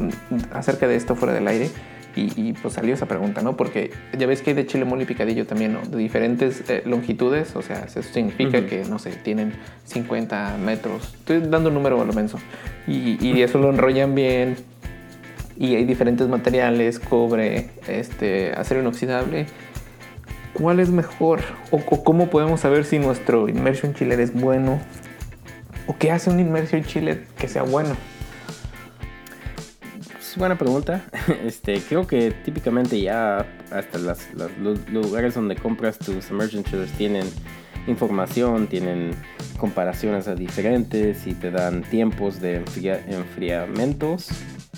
acerca 0.53 0.88
de 0.88 0.95
esto 0.95 1.15
fuera 1.15 1.33
del 1.33 1.47
aire. 1.47 1.69
Y, 2.17 2.54
pues 2.54 2.73
salió 2.73 2.93
esa 2.93 3.08
pregunta, 3.08 3.41
¿no? 3.41 3.58
Porque 3.58 3.91
ya 4.17 4.25
ves 4.25 4.41
que 4.41 4.51
hay 4.51 4.56
de 4.56 4.65
chile 4.65 4.86
mole 4.86 5.04
y 5.04 5.06
picadillo 5.06 5.45
también, 5.45 5.73
¿no? 5.73 5.82
De 5.82 5.97
diferentes 5.97 6.69
eh, 6.69 6.82
longitudes, 6.86 7.56
o 7.56 7.62
sea, 7.62 7.84
eso 7.86 8.01
significa 8.04 8.65
que, 8.65 8.86
no 8.86 8.99
sé, 8.99 9.12
tienen 9.12 9.54
50 9.86 10.58
metros. 10.63 11.13
Estoy 11.19 11.41
dando 11.41 11.69
un 11.69 11.75
número 11.75 12.01
a 12.01 12.06
lo 12.06 12.13
menso. 12.13 12.39
Y, 12.88 13.17
y 13.25 13.41
eso 13.41 13.58
lo 13.60 13.69
enrollan 13.69 14.15
bien. 14.15 14.56
Y 15.58 15.75
hay 15.75 15.86
diferentes 15.86 16.28
materiales, 16.28 16.99
cobre, 16.99 17.69
este, 17.88 18.54
acero 18.54 18.82
inoxidable. 18.82 19.47
¿Cuál 20.54 20.80
es 20.80 20.89
mejor? 20.89 21.41
O, 21.69 21.80
cómo 21.80 22.30
podemos 22.30 22.62
saber 22.62 22.86
si 22.86 22.97
nuestro 22.97 23.49
immersion 23.49 23.93
chiller 23.93 24.21
es 24.21 24.34
bueno? 24.34 24.80
¿O 25.86 25.97
qué 25.97 26.12
hace 26.12 26.30
un 26.30 26.39
immersion 26.39 26.84
chiller 26.84 27.25
que 27.38 27.49
sea 27.49 27.63
bueno? 27.63 27.97
Buena 30.36 30.58
pregunta. 30.58 31.06
Este, 31.45 31.80
creo 31.80 32.08
que 32.08 32.32
típicamente 32.32 33.00
ya 33.00 33.45
hasta 33.71 33.98
las, 33.98 34.28
los 34.34 34.89
lugares 34.89 35.36
donde 35.36 35.56
compras 35.56 35.98
tus 35.98 36.28
chillers 36.28 36.91
tienen 36.98 37.26
información, 37.88 38.67
tienen 38.67 39.12
comparaciones 39.58 40.28
a 40.28 40.36
diferentes 40.36 41.28
y 41.28 41.34
te 41.34 41.52
dan 41.52 41.84
tiempos 41.84 42.41
de 42.41 42.63
enfriamientos. 43.08 44.30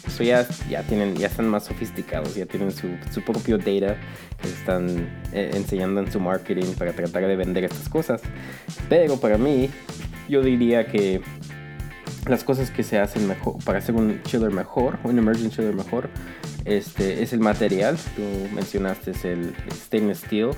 Eso 0.06 0.24
ya, 0.24 0.48
ya, 0.70 0.84
tienen, 0.84 1.15
ya 1.15 1.28
están 1.28 1.48
más 1.50 1.65
sofisticados, 1.65 2.36
ya 2.36 2.46
tienen 2.46 2.72
su, 2.72 2.88
su 3.12 3.22
propio 3.22 3.58
data 3.58 3.98
que 4.41 4.48
están 4.48 5.10
eh, 5.34 5.52
enseñando 5.54 6.00
en 6.02 6.12
su 6.12 6.20
marketing 6.20 6.74
para 6.78 6.93
tratar 6.93 7.28
de 7.28 7.36
vender 7.36 7.65
estas 7.65 7.89
cosas. 7.89 8.22
Pero 8.89 9.20
para 9.20 9.38
mí, 9.38 9.70
yo 10.30 10.41
diría 10.41 10.88
que 10.88 11.22
las 12.29 12.43
cosas 12.43 12.71
que 12.71 12.83
se 12.83 12.99
hacen 12.99 13.27
mejor 13.27 13.63
para 13.63 13.79
hacer 13.79 13.95
un 13.95 14.21
chiller 14.23 14.51
mejor, 14.51 14.99
un 15.03 15.17
emerging 15.17 15.49
chiller 15.49 15.73
mejor, 15.73 16.09
este 16.67 17.23
es 17.23 17.31
el 17.31 17.39
material. 17.39 17.97
Tú 18.15 18.21
mencionaste 18.53 19.11
es 19.11 19.23
el 19.23 19.55
stainless 19.71 20.19
steel 20.19 20.49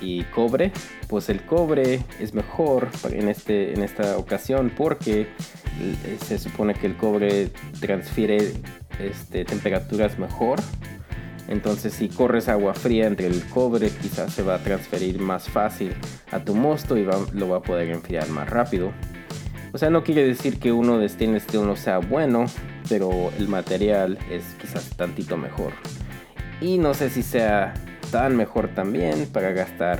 y 0.00 0.24
cobre. 0.24 0.72
Pues 1.08 1.28
el 1.28 1.42
cobre 1.42 2.00
es 2.18 2.34
mejor 2.34 2.88
en, 3.10 3.28
este, 3.28 3.72
en 3.72 3.82
esta 3.82 4.18
ocasión 4.18 4.72
porque 4.76 5.28
se 6.26 6.38
supone 6.38 6.74
que 6.74 6.86
el 6.86 6.96
cobre 6.96 7.50
transfiere 7.80 8.52
este, 8.98 9.44
temperaturas 9.44 10.18
mejor. 10.18 10.58
Entonces 11.46 11.92
si 11.92 12.08
corres 12.08 12.48
agua 12.48 12.74
fría 12.74 13.06
entre 13.06 13.26
el 13.26 13.44
cobre 13.44 13.90
quizás 13.90 14.32
se 14.32 14.42
va 14.42 14.56
a 14.56 14.58
transferir 14.58 15.20
más 15.20 15.48
fácil 15.48 15.94
a 16.32 16.40
tu 16.40 16.54
mosto 16.54 16.96
y 16.96 17.04
lo 17.04 17.48
va 17.48 17.58
a 17.58 17.62
poder 17.62 17.90
enfriar 17.90 18.28
más 18.28 18.48
rápido. 18.48 18.92
O 19.74 19.78
sea, 19.78 19.90
no 19.90 20.04
quiere 20.04 20.24
decir 20.24 20.60
que 20.60 20.70
uno 20.70 20.98
de 20.98 21.08
stainless 21.08 21.42
steel 21.42 21.66
no 21.66 21.74
sea 21.74 21.98
bueno, 21.98 22.44
pero 22.88 23.32
el 23.36 23.48
material 23.48 24.20
es 24.30 24.44
quizás 24.60 24.90
tantito 24.90 25.36
mejor. 25.36 25.72
Y 26.60 26.78
no 26.78 26.94
sé 26.94 27.10
si 27.10 27.24
sea 27.24 27.74
tan 28.12 28.36
mejor 28.36 28.68
también 28.68 29.26
para 29.26 29.50
gastar 29.50 29.98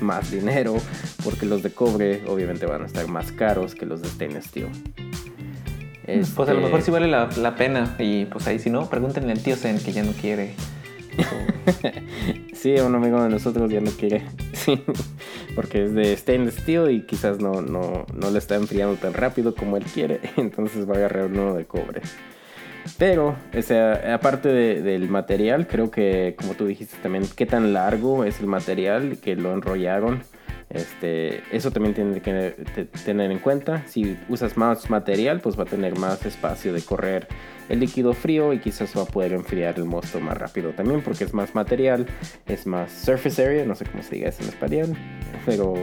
más 0.00 0.30
dinero, 0.30 0.74
porque 1.22 1.44
los 1.44 1.62
de 1.62 1.70
cobre 1.70 2.22
obviamente 2.28 2.64
van 2.64 2.80
a 2.80 2.86
estar 2.86 3.08
más 3.08 3.30
caros 3.30 3.74
que 3.74 3.84
los 3.84 4.00
de 4.00 4.08
stainless 4.08 4.46
steel. 4.46 4.70
Pues 6.34 6.48
a 6.48 6.54
lo 6.54 6.62
mejor 6.62 6.80
sí 6.80 6.90
vale 6.90 7.06
la, 7.06 7.54
pena, 7.56 7.96
y 7.98 8.24
pues 8.24 8.46
ahí 8.46 8.58
si 8.58 8.70
no, 8.70 8.88
pregúntenle 8.88 9.32
al 9.32 9.42
tío 9.42 9.54
Zen 9.54 9.80
que 9.80 9.92
ya 9.92 10.02
no 10.02 10.12
quiere. 10.12 10.54
sí, 12.54 12.72
un 12.76 12.94
amigo 12.94 13.22
de 13.22 13.28
nosotros 13.28 13.70
ya 13.70 13.82
no 13.82 13.90
quiere. 13.90 14.24
Porque 15.54 15.84
es 15.84 15.94
de 15.94 16.16
stainless 16.16 16.56
steel 16.56 16.90
y 16.90 17.02
quizás 17.02 17.40
no, 17.40 17.62
no, 17.62 18.06
no 18.14 18.30
le 18.30 18.38
está 18.38 18.56
enfriando 18.56 18.96
tan 18.96 19.14
rápido 19.14 19.54
como 19.54 19.76
él 19.76 19.84
quiere, 19.84 20.20
entonces 20.36 20.88
va 20.88 20.94
a 20.94 20.98
agarrar 20.98 21.26
uno 21.26 21.54
de 21.54 21.64
cobre. 21.64 22.02
Pero, 22.98 23.36
aparte 24.12 24.48
del 24.48 25.08
material, 25.08 25.66
creo 25.66 25.90
que, 25.90 26.34
como 26.38 26.54
tú 26.54 26.66
dijiste 26.66 26.96
también, 27.02 27.24
qué 27.36 27.46
tan 27.46 27.72
largo 27.72 28.24
es 28.24 28.40
el 28.40 28.46
material 28.46 29.18
que 29.18 29.36
lo 29.36 29.52
enrollaron. 29.52 30.22
Este, 30.70 31.42
eso 31.50 31.72
también 31.72 31.94
tiene 31.94 32.20
que 32.20 32.54
tener 33.04 33.30
en 33.30 33.38
cuenta. 33.38 33.84
Si 33.86 34.16
usas 34.28 34.56
más 34.56 34.88
material, 34.88 35.40
pues 35.40 35.58
va 35.58 35.64
a 35.64 35.66
tener 35.66 35.98
más 35.98 36.24
espacio 36.24 36.72
de 36.72 36.80
correr 36.82 37.28
el 37.70 37.80
líquido 37.80 38.12
frío 38.12 38.52
y 38.52 38.58
quizás 38.58 38.96
va 38.96 39.02
a 39.02 39.06
poder 39.06 39.32
enfriar 39.32 39.78
el 39.78 39.84
mosto 39.84 40.20
más 40.20 40.36
rápido 40.36 40.70
también 40.72 41.02
porque 41.02 41.24
es 41.24 41.32
más 41.32 41.54
material, 41.54 42.06
es 42.46 42.66
más 42.66 42.92
surface 42.92 43.44
area, 43.44 43.64
no 43.64 43.74
sé 43.74 43.86
cómo 43.86 44.02
se 44.02 44.16
diga 44.16 44.28
eso 44.28 44.42
en 44.42 44.48
español, 44.48 44.96
pero 45.46 45.74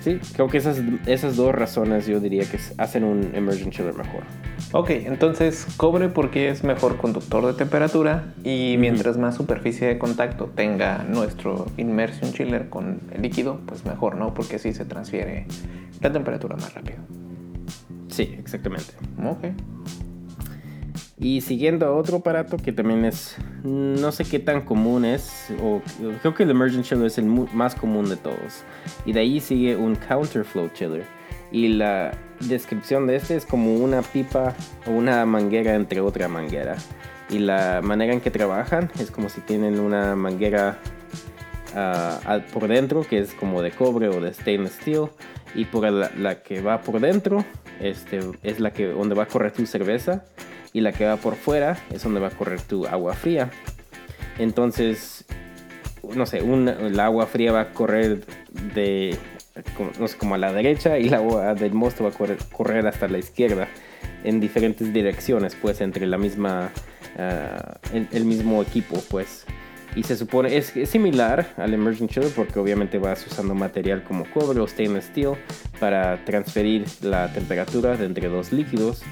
sí, 0.00 0.20
creo 0.32 0.48
que 0.48 0.58
esas, 0.58 0.80
esas 1.06 1.36
dos 1.36 1.54
razones 1.54 2.06
yo 2.06 2.20
diría 2.20 2.44
que 2.44 2.58
hacen 2.78 3.04
un 3.04 3.32
immersion 3.36 3.70
chiller 3.70 3.94
mejor. 3.94 4.22
Ok, 4.72 4.90
entonces 4.90 5.66
cobre 5.76 6.08
porque 6.08 6.48
es 6.48 6.64
mejor 6.64 6.96
conductor 6.96 7.46
de 7.46 7.54
temperatura 7.54 8.32
y 8.44 8.76
mientras 8.78 9.18
más 9.18 9.36
superficie 9.36 9.88
de 9.88 9.98
contacto 9.98 10.50
tenga 10.54 11.04
nuestro 11.04 11.66
immersion 11.76 12.32
chiller 12.32 12.68
con 12.68 13.00
el 13.12 13.22
líquido, 13.22 13.60
pues 13.66 13.84
mejor, 13.84 14.16
¿no? 14.16 14.34
Porque 14.34 14.56
así 14.56 14.72
se 14.72 14.84
transfiere 14.84 15.46
la 16.00 16.12
temperatura 16.12 16.56
más 16.56 16.74
rápido. 16.74 16.98
Sí, 18.08 18.34
exactamente. 18.38 18.92
Ok. 19.24 19.46
Y 21.16 21.42
siguiendo 21.42 21.94
otro 21.96 22.18
aparato 22.18 22.56
que 22.56 22.72
también 22.72 23.04
es, 23.04 23.36
no 23.62 24.10
sé 24.10 24.24
qué 24.24 24.40
tan 24.40 24.62
común 24.62 25.04
es, 25.04 25.46
o 25.62 25.80
creo 26.20 26.34
que 26.34 26.42
el 26.42 26.50
Immersion 26.50 26.82
Chiller 26.82 27.06
es 27.06 27.18
el 27.18 27.26
más 27.26 27.76
común 27.76 28.08
de 28.08 28.16
todos. 28.16 28.64
Y 29.06 29.12
de 29.12 29.20
ahí 29.20 29.38
sigue 29.38 29.76
un 29.76 29.94
Counterflow 29.94 30.70
Chiller. 30.74 31.04
Y 31.52 31.68
la 31.68 32.18
descripción 32.40 33.06
de 33.06 33.14
este 33.14 33.36
es 33.36 33.46
como 33.46 33.76
una 33.76 34.02
pipa 34.02 34.54
o 34.86 34.90
una 34.90 35.24
manguera 35.24 35.76
entre 35.76 36.00
otra 36.00 36.26
manguera. 36.26 36.74
Y 37.30 37.38
la 37.38 37.80
manera 37.80 38.12
en 38.12 38.20
que 38.20 38.32
trabajan 38.32 38.90
es 38.98 39.12
como 39.12 39.28
si 39.28 39.40
tienen 39.40 39.78
una 39.78 40.16
manguera 40.16 40.78
uh, 41.76 42.40
por 42.52 42.66
dentro 42.66 43.02
que 43.02 43.20
es 43.20 43.34
como 43.34 43.62
de 43.62 43.70
cobre 43.70 44.08
o 44.08 44.20
de 44.20 44.34
stainless 44.34 44.72
steel. 44.80 45.10
Y 45.54 45.66
por 45.66 45.88
la, 45.88 46.10
la 46.18 46.42
que 46.42 46.60
va 46.60 46.80
por 46.80 46.98
dentro 46.98 47.44
este, 47.80 48.18
es 48.42 48.58
la 48.58 48.72
que 48.72 48.88
donde 48.88 49.14
va 49.14 49.22
a 49.22 49.26
correr 49.26 49.52
tu 49.52 49.64
cerveza 49.64 50.24
y 50.74 50.80
la 50.80 50.92
que 50.92 51.06
va 51.06 51.16
por 51.16 51.36
fuera 51.36 51.78
es 51.90 52.02
donde 52.02 52.20
va 52.20 52.26
a 52.28 52.30
correr 52.30 52.60
tu 52.60 52.84
agua 52.86 53.14
fría. 53.14 53.50
Entonces, 54.38 55.24
no 56.14 56.26
sé, 56.26 56.42
un, 56.42 56.68
el 56.68 56.98
agua 57.00 57.26
fría 57.26 57.52
va 57.52 57.60
a 57.60 57.72
correr 57.72 58.24
de, 58.74 59.16
no 60.00 60.08
sé, 60.08 60.18
como 60.18 60.34
a 60.34 60.38
la 60.38 60.52
derecha 60.52 60.98
y 60.98 61.08
la 61.08 61.18
agua 61.18 61.54
del 61.54 61.72
mosto 61.72 62.02
va 62.02 62.10
a 62.10 62.12
correr, 62.12 62.38
correr 62.52 62.86
hasta 62.88 63.06
la 63.06 63.18
izquierda 63.18 63.68
en 64.24 64.40
diferentes 64.40 64.92
direcciones, 64.92 65.54
pues 65.54 65.80
entre 65.80 66.06
la 66.06 66.18
misma, 66.18 66.70
ah, 67.18 67.78
el, 67.92 68.24
mismo 68.24 68.60
equipo, 68.60 69.00
pues. 69.08 69.46
Y 69.94 70.02
se 70.02 70.16
supone, 70.16 70.56
es, 70.56 70.76
es, 70.76 70.90
similar 70.90 71.54
al 71.56 71.72
Emerging 71.72 72.08
Chiller 72.08 72.32
porque 72.34 72.58
obviamente 72.58 72.98
vas 72.98 73.24
usando 73.28 73.54
material 73.54 74.02
como 74.02 74.28
cobre 74.28 74.58
o 74.58 74.66
stainless 74.66 75.04
steel 75.04 75.34
para 75.78 76.24
transferir 76.24 76.84
la 77.00 77.32
temperatura 77.32 77.96
de 77.96 78.06
entre 78.06 78.26
dos 78.26 78.52
líquidos. 78.52 79.04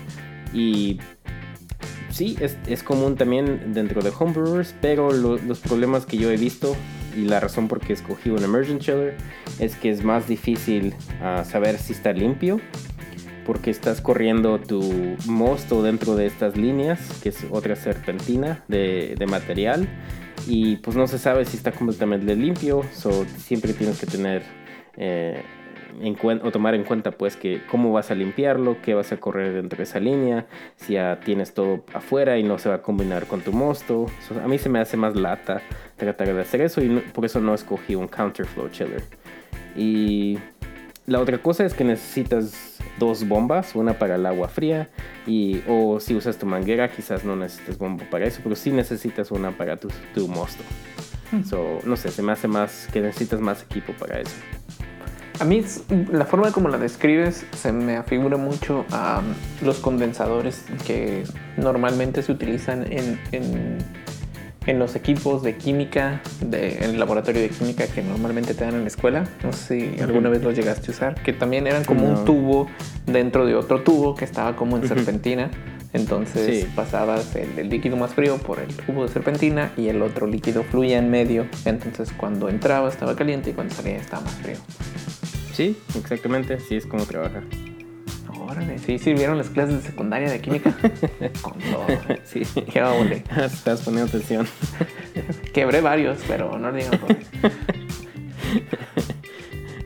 Y 0.52 0.98
sí, 2.12 2.36
es, 2.40 2.82
común 2.82 3.16
también 3.16 3.72
dentro 3.74 4.02
de 4.02 4.12
homebrewers, 4.16 4.74
pero 4.80 5.10
los 5.10 5.58
problemas 5.60 6.06
que 6.06 6.16
yo 6.16 6.30
he 6.30 6.36
visto 6.36 6.76
y 7.16 7.22
la 7.22 7.40
razón 7.40 7.68
por 7.68 7.80
qué 7.80 7.92
escogí 7.92 8.30
un 8.30 8.42
Emergent 8.42 8.80
Chiller 8.80 9.16
es 9.58 9.76
que 9.76 9.90
es 9.90 10.04
más 10.04 10.28
difícil 10.28 10.94
ah, 11.20 11.44
saber 11.44 11.78
si 11.78 11.92
está 11.92 12.12
limpio 12.12 12.60
porque 13.44 13.70
estás 13.70 14.00
corriendo 14.00 14.58
tu 14.60 15.16
mosto 15.26 15.82
dentro 15.82 16.14
de 16.14 16.26
estas 16.26 16.56
líneas, 16.56 17.00
que 17.22 17.30
es 17.30 17.44
otra 17.50 17.76
serpentina 17.76 18.62
de, 18.68 19.16
material, 19.28 19.88
y 20.46 20.76
pues 20.76 20.96
no 20.96 21.06
se 21.06 21.18
sabe 21.18 21.44
si 21.44 21.56
está 21.56 21.72
completamente 21.72 22.36
limpio, 22.36 22.82
so 22.92 23.26
siempre 23.38 23.72
tienes 23.72 23.98
que 23.98 24.06
tener 24.06 24.42
eh, 24.96 25.42
o 26.42 26.50
tomar 26.50 26.74
en 26.74 26.84
cuenta 26.84 27.12
pues 27.12 27.36
que 27.36 27.62
cómo 27.70 27.92
vas 27.92 28.10
a 28.10 28.14
limpiarlo, 28.14 28.76
qué 28.82 28.94
vas 28.94 29.12
a 29.12 29.16
correr 29.18 29.52
dentro 29.52 29.78
de 29.78 29.84
esa 29.84 30.00
línea, 30.00 30.46
si 30.76 30.94
ya 30.94 31.20
tienes 31.20 31.54
todo 31.54 31.84
afuera 31.92 32.38
y 32.38 32.42
no 32.42 32.58
se 32.58 32.68
va 32.68 32.76
a 32.76 32.82
combinar 32.82 33.26
con 33.26 33.40
tu 33.40 33.52
mosto. 33.52 34.06
a 34.42 34.48
mí 34.48 34.58
se 34.58 34.68
me 34.68 34.78
hace 34.78 34.96
más 34.96 35.16
lata 35.16 35.62
tratar 35.96 36.34
de 36.34 36.40
hacer 36.40 36.62
eso 36.62 36.82
y 36.82 36.88
por 37.12 37.24
eso 37.24 37.40
no 37.40 37.54
escogí 37.54 37.94
un 37.94 38.08
counterflow 38.08 38.68
chiller. 38.70 39.02
Y 39.76 40.38
la 41.06 41.20
otra 41.20 41.38
cosa 41.38 41.64
es 41.64 41.74
que 41.74 41.84
necesitas 41.84 42.78
dos 42.98 43.26
bombas, 43.26 43.74
una 43.74 43.98
para 43.98 44.16
el 44.16 44.26
agua 44.26 44.48
fría 44.48 44.90
y 45.26 45.62
o 45.68 45.98
si 46.00 46.14
usas 46.14 46.38
tu 46.38 46.46
manguera 46.46 46.88
quizás 46.88 47.24
no 47.24 47.36
necesites 47.36 47.78
bomba 47.78 48.04
para 48.10 48.26
eso, 48.26 48.40
pero 48.42 48.56
sí 48.56 48.70
necesitas 48.70 49.30
una 49.30 49.50
para 49.50 49.76
tu, 49.76 49.88
tu 50.14 50.28
mosto. 50.28 50.62
Hmm. 51.30 51.44
So, 51.44 51.80
no 51.84 51.96
sé, 51.96 52.10
se 52.10 52.22
me 52.22 52.32
hace 52.32 52.46
más 52.46 52.88
que 52.92 53.00
necesitas 53.00 53.40
más 53.40 53.62
equipo 53.62 53.92
para 53.94 54.20
eso. 54.20 54.36
A 55.42 55.44
mí 55.44 55.60
la 56.12 56.24
forma 56.24 56.52
como 56.52 56.68
la 56.68 56.78
describes 56.78 57.44
se 57.56 57.72
me 57.72 57.96
afigura 57.96 58.36
mucho 58.36 58.86
a 58.92 59.20
los 59.60 59.80
condensadores 59.80 60.64
que 60.86 61.24
normalmente 61.56 62.22
se 62.22 62.30
utilizan 62.30 62.86
en, 62.92 63.18
en, 63.32 64.78
los 64.78 64.94
equipos 64.94 65.42
de 65.42 65.56
química, 65.56 66.22
de, 66.42 66.76
en 66.76 66.90
el 66.90 67.00
laboratorio 67.00 67.42
de 67.42 67.48
química 67.48 67.88
que 67.88 68.02
normalmente 68.04 68.54
te 68.54 68.64
dan 68.64 68.74
en 68.74 68.82
la 68.82 68.86
escuela. 68.86 69.24
No 69.42 69.52
sé 69.52 69.96
si 69.96 70.00
alguna 70.00 70.28
vez 70.28 70.44
los 70.44 70.54
llegaste 70.54 70.92
a 70.92 70.94
usar, 70.94 71.14
que 71.24 71.32
también 71.32 71.66
eran 71.66 71.84
como 71.84 72.08
un 72.08 72.24
tubo 72.24 72.68
dentro 73.06 73.44
de 73.44 73.56
otro 73.56 73.82
tubo 73.82 74.14
que 74.14 74.24
estaba 74.24 74.54
como 74.54 74.76
en 74.76 74.86
serpentina. 74.86 75.50
Entonces 75.92 76.66
pasabas 76.76 77.34
el, 77.34 77.58
el, 77.58 77.68
líquido 77.68 77.96
más 77.96 78.14
frío 78.14 78.38
por 78.38 78.60
el 78.60 78.68
tubo 78.68 79.02
de 79.02 79.08
serpentina 79.12 79.72
y 79.76 79.88
el 79.88 80.02
otro 80.02 80.28
líquido 80.28 80.62
fluía 80.62 80.98
en 80.98 81.10
medio. 81.10 81.48
Entonces 81.64 82.12
cuando 82.16 82.48
entraba 82.48 82.88
estaba 82.88 83.16
caliente 83.16 83.50
y 83.50 83.54
cuando 83.54 83.74
salía 83.74 83.96
estaba 83.96 84.22
más 84.22 84.34
frío. 84.36 84.58
Sí, 85.52 85.76
exactamente, 85.96 86.58
sí 86.60 86.76
es 86.76 86.86
como 86.86 87.04
trabaja. 87.04 87.42
Órale, 88.40 88.78
sí 88.78 88.98
sirvieron 88.98 89.38
las 89.38 89.48
clases 89.50 89.76
de 89.76 89.82
secundaria 89.82 90.30
de 90.30 90.40
química. 90.40 90.74
Con 91.42 91.58
todo. 91.58 91.86
Sí. 92.24 92.42
Qué 92.72 92.80
baule. 92.80 93.22
Estás 93.36 93.82
poniendo 93.82 94.08
atención. 94.08 94.46
Quebré 95.54 95.80
varios, 95.80 96.18
pero 96.26 96.58
no 96.58 96.72
digan. 96.72 97.00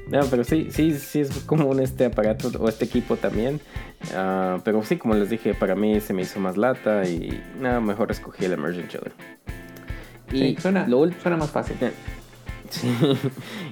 No, 0.08 0.20
pero 0.30 0.44
sí, 0.44 0.68
sí, 0.70 0.94
sí 0.94 1.20
es 1.20 1.30
como 1.44 1.66
un 1.68 1.80
este 1.80 2.04
aparato 2.06 2.48
o 2.58 2.68
este 2.68 2.84
equipo 2.84 3.16
también. 3.16 3.60
Ah, 4.14 4.60
pero 4.64 4.82
sí, 4.84 4.96
como 4.96 5.14
les 5.14 5.30
dije, 5.30 5.54
para 5.54 5.74
mí 5.74 6.00
se 6.00 6.12
me 6.12 6.22
hizo 6.22 6.38
más 6.38 6.56
lata 6.56 7.04
y 7.08 7.42
nada, 7.60 7.80
mejor 7.80 8.10
escogí 8.12 8.44
el 8.44 8.52
Emergent 8.52 8.88
Chiller. 8.88 9.12
Y 10.32 10.56
suena, 10.56 10.86
suena 11.22 11.36
más 11.36 11.50
fácil. 11.50 11.76
Eh, 11.80 11.92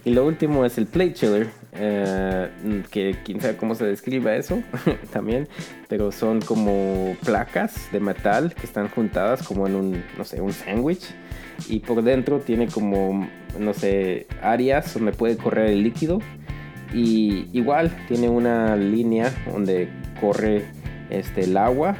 y 0.04 0.10
lo 0.10 0.24
último 0.24 0.64
es 0.64 0.78
el 0.78 0.86
plate 0.86 1.14
chiller, 1.14 1.50
eh, 1.76 2.48
que 2.90 3.16
quién 3.24 3.40
sabe 3.40 3.56
cómo 3.56 3.74
se 3.74 3.84
describe 3.84 4.36
eso 4.36 4.62
también, 5.12 5.48
pero 5.88 6.12
son 6.12 6.40
como 6.40 7.16
placas 7.24 7.90
de 7.92 8.00
metal 8.00 8.54
que 8.54 8.66
están 8.66 8.88
juntadas 8.88 9.42
como 9.42 9.66
en 9.66 9.74
un, 9.74 10.04
no 10.16 10.24
sé, 10.24 10.40
un 10.40 10.52
sándwich. 10.52 11.14
Y 11.68 11.80
por 11.80 12.02
dentro 12.02 12.40
tiene 12.40 12.66
como, 12.66 13.28
no 13.58 13.74
sé, 13.74 14.26
áreas 14.42 14.92
donde 14.94 15.12
puede 15.12 15.36
correr 15.36 15.70
el 15.70 15.82
líquido. 15.82 16.20
Y 16.92 17.48
igual 17.52 17.90
tiene 18.08 18.28
una 18.28 18.76
línea 18.76 19.32
donde 19.52 19.88
corre 20.20 20.64
este, 21.10 21.44
el 21.44 21.56
agua 21.56 21.96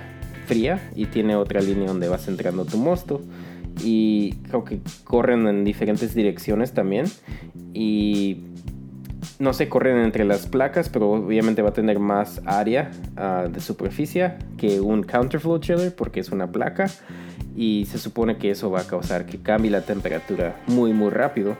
fría 0.46 0.80
y 0.94 1.06
tiene 1.06 1.36
otra 1.36 1.60
línea 1.60 1.86
donde 1.86 2.08
vas 2.08 2.28
entrando 2.28 2.64
tu 2.64 2.78
mosto 2.78 3.22
y 3.82 4.34
creo 4.48 4.64
que 4.64 4.80
corren 5.04 5.46
en 5.46 5.64
diferentes 5.64 6.14
direcciones 6.14 6.72
también 6.72 7.06
y 7.72 8.42
no 9.38 9.52
se 9.52 9.68
corren 9.68 9.98
entre 9.98 10.24
las 10.24 10.46
placas, 10.46 10.88
pero 10.88 11.10
obviamente 11.10 11.62
va 11.62 11.70
a 11.70 11.72
tener 11.72 11.98
más 11.98 12.40
área 12.46 12.90
ah, 13.16 13.46
de 13.50 13.60
superficie 13.60 14.34
que 14.56 14.80
un 14.80 15.02
counterflow 15.02 15.58
chiller 15.58 15.94
porque 15.94 16.20
es 16.20 16.30
una 16.30 16.50
placa 16.50 16.86
y 17.56 17.86
se 17.86 17.98
supone 17.98 18.36
que 18.36 18.50
eso 18.50 18.70
va 18.70 18.80
a 18.80 18.86
causar 18.86 19.26
que 19.26 19.38
cambie 19.38 19.70
la 19.70 19.82
temperatura 19.82 20.56
muy 20.66 20.92
muy 20.92 21.10
rápido. 21.10 21.56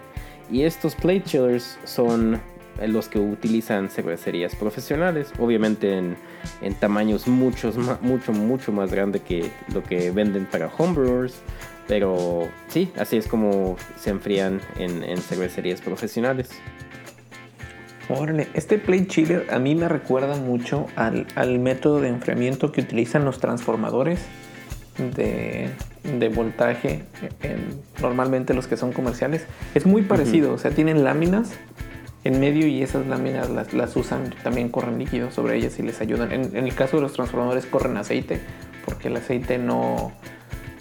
Y 0.50 0.62
estos 0.62 0.94
plate 0.94 1.22
chillers 1.24 1.78
son 1.84 2.40
los 2.86 3.08
que 3.08 3.18
utilizan 3.18 3.88
cervecerías 3.88 4.54
profesionales, 4.56 5.32
obviamente 5.38 5.96
en, 5.96 6.16
en 6.60 6.74
tamaños 6.74 7.28
muchos, 7.28 7.76
mucho, 8.02 8.32
mucho 8.32 8.72
más 8.72 8.92
grande 8.92 9.20
que 9.20 9.50
lo 9.72 9.82
que 9.82 10.10
venden 10.10 10.44
para 10.46 10.68
homebrewers 10.76 11.40
pero 11.86 12.48
sí, 12.68 12.90
así 12.96 13.16
es 13.16 13.26
como 13.26 13.76
se 13.96 14.10
enfrían 14.10 14.60
en, 14.76 15.18
cervecerías 15.18 15.80
profesionales. 15.80 16.50
Órale, 18.08 18.48
este 18.54 18.78
plate 18.78 19.06
chiller 19.06 19.46
a 19.50 19.58
mí 19.58 19.74
me 19.74 19.88
recuerda 19.88 20.36
mucho 20.36 20.86
al, 20.96 21.58
método 21.58 22.00
de 22.00 22.08
enfriamiento 22.08 22.70
que 22.70 22.82
utilizan 22.82 23.24
los 23.24 23.38
transformadores 23.38 24.20
de, 24.98 25.70
voltaje, 26.34 27.04
normalmente 28.00 28.52
los 28.52 28.66
que 28.66 28.76
son 28.76 28.92
comerciales. 28.92 29.46
Es 29.74 29.86
muy 29.86 30.02
parecido, 30.02 30.52
o 30.52 30.58
sea, 30.58 30.70
tienen 30.70 31.02
láminas 31.02 31.52
en 32.24 32.40
medio 32.40 32.66
y 32.66 32.82
esas 32.82 33.06
láminas 33.06 33.50
las, 33.50 33.72
las 33.72 33.96
usan, 33.96 34.34
también 34.42 34.68
corren 34.68 34.98
líquido 34.98 35.30
sobre 35.30 35.56
ellas 35.56 35.78
y 35.78 35.82
les 35.82 36.00
ayudan. 36.00 36.32
En, 36.32 36.56
en 36.56 36.64
el 36.64 36.74
caso 36.74 36.96
de 36.98 37.02
los 37.02 37.12
transformadores 37.14 37.66
corren 37.66 37.96
aceite 37.96 38.40
porque 38.84 39.08
el 39.08 39.16
aceite 39.16 39.58
no, 39.58 40.12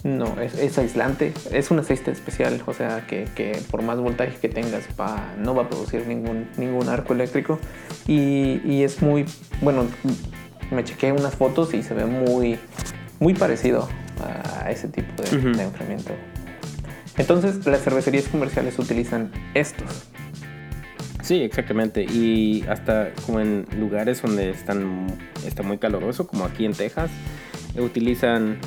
no 0.03 0.39
es, 0.41 0.55
es 0.55 0.77
aislante, 0.77 1.33
es 1.51 1.71
un 1.71 1.79
aceite 1.79 2.11
especial, 2.11 2.61
o 2.65 2.73
sea 2.73 3.07
que, 3.07 3.27
que 3.35 3.57
por 3.71 3.81
más 3.81 3.99
voltaje 3.99 4.37
que 4.37 4.49
tengas 4.49 4.83
va, 4.99 5.33
no 5.37 5.55
va 5.55 5.63
a 5.63 5.69
producir 5.69 6.05
ningún, 6.07 6.47
ningún 6.57 6.89
arco 6.89 7.13
eléctrico 7.13 7.59
y, 8.05 8.61
y 8.65 8.83
es 8.83 9.01
muy, 9.01 9.25
bueno, 9.61 9.87
me 10.71 10.83
chequé 10.83 11.11
unas 11.11 11.35
fotos 11.35 11.73
y 11.73 11.83
se 11.83 11.93
ve 11.93 12.05
muy, 12.05 12.59
muy 13.19 13.33
parecido 13.33 13.87
a 14.61 14.71
ese 14.71 14.87
tipo 14.87 15.23
de, 15.23 15.37
de 15.37 15.63
enfriamiento. 15.63 16.13
Entonces 17.17 17.65
las 17.65 17.81
cervecerías 17.81 18.27
comerciales 18.27 18.77
utilizan 18.79 19.31
estos. 19.53 20.07
Sí, 21.21 21.41
exactamente. 21.41 22.03
Y 22.03 22.65
hasta 22.67 23.11
como 23.25 23.39
en 23.39 23.65
lugares 23.77 24.21
donde 24.21 24.49
están, 24.49 25.07
está 25.45 25.63
muy 25.63 25.77
caluroso, 25.77 26.27
como 26.27 26.43
aquí 26.43 26.65
en 26.65 26.73
Texas, 26.73 27.09
utilizan 27.77 28.59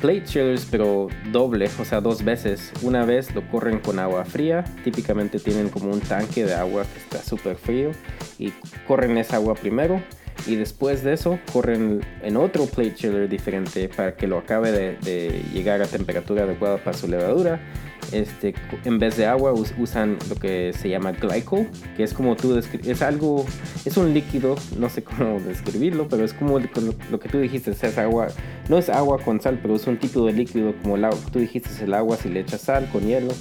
plate 0.00 0.24
chillers, 0.24 0.66
pero 0.70 1.08
doble, 1.32 1.68
o 1.78 1.84
sea, 1.84 2.00
dos 2.00 2.24
veces. 2.24 2.72
Una 2.82 3.04
vez 3.04 3.34
lo 3.34 3.46
corren 3.48 3.80
con 3.80 3.98
agua 3.98 4.24
fría, 4.24 4.64
típicamente 4.84 5.38
tienen 5.38 5.68
como 5.68 5.90
un 5.90 6.00
tanque 6.00 6.44
de 6.44 6.54
agua 6.54 6.84
que 6.92 6.98
está 6.98 7.22
súper 7.22 7.56
frío 7.56 7.90
y 8.38 8.52
corren 8.86 9.18
esa 9.18 9.36
agua 9.36 9.54
primero. 9.54 10.02
Y 10.46 10.54
después 10.54 11.02
de 11.02 11.14
eso 11.14 11.38
corren 11.52 12.00
en 12.22 12.36
otro 12.36 12.66
plate 12.66 12.94
chiller 12.94 13.28
diferente 13.28 13.88
para 13.88 14.14
que 14.14 14.28
lo 14.28 14.38
acabe 14.38 14.70
de, 14.70 14.96
de 14.98 15.42
llegar 15.52 15.82
a 15.82 15.86
temperatura 15.86 16.44
adecuada 16.44 16.78
para 16.78 16.96
su 16.96 17.08
levadura 17.08 17.60
este, 18.12 18.54
en 18.84 18.98
vez 18.98 19.16
de 19.16 19.26
agua 19.26 19.52
us- 19.52 19.72
usan 19.78 20.16
lo 20.28 20.36
que 20.36 20.72
se 20.72 20.88
llama 20.88 21.12
glycol, 21.12 21.68
que 21.96 22.02
es 22.04 22.14
como 22.14 22.36
tú 22.36 22.56
es 22.58 23.02
algo, 23.02 23.44
es 23.84 23.96
un 23.96 24.14
líquido, 24.14 24.56
no 24.78 24.88
sé 24.88 25.02
cómo 25.04 25.40
describirlo, 25.40 26.08
pero 26.08 26.24
es 26.24 26.32
como 26.34 26.58
lo, 26.58 27.18
que 27.20 27.28
tú 27.28 27.38
dijiste, 27.38 27.70
es 27.72 27.98
agua, 27.98 28.28
no 28.68 28.78
es 28.78 28.88
agua 28.88 29.18
con 29.18 29.40
sal, 29.40 29.58
pero 29.60 29.76
es 29.76 29.86
un 29.86 29.98
tipo 29.98 30.24
de 30.26 30.32
líquido 30.32 30.74
como 30.82 30.96
el 30.96 31.04
agua, 31.04 31.18
tú 31.32 31.38
dijiste 31.38 31.70
el 31.84 31.94
agua 31.94 32.16
si 32.16 32.28
le 32.28 32.40
echas 32.40 32.62
sal 32.62 32.88
con 32.92 33.02
hielo, 33.02 33.32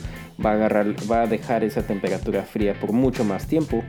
va 0.43 0.51
a 0.51 0.53
agarrar, 0.53 0.87
va 1.09 1.21
a 1.23 1.27
dejar 1.27 1.63
esa 1.63 1.81
temperatura 1.81 2.43
fría 2.43 2.73
por 2.79 2.91
mucho 2.91 3.23
más 3.23 3.47
tiempo. 3.47 3.83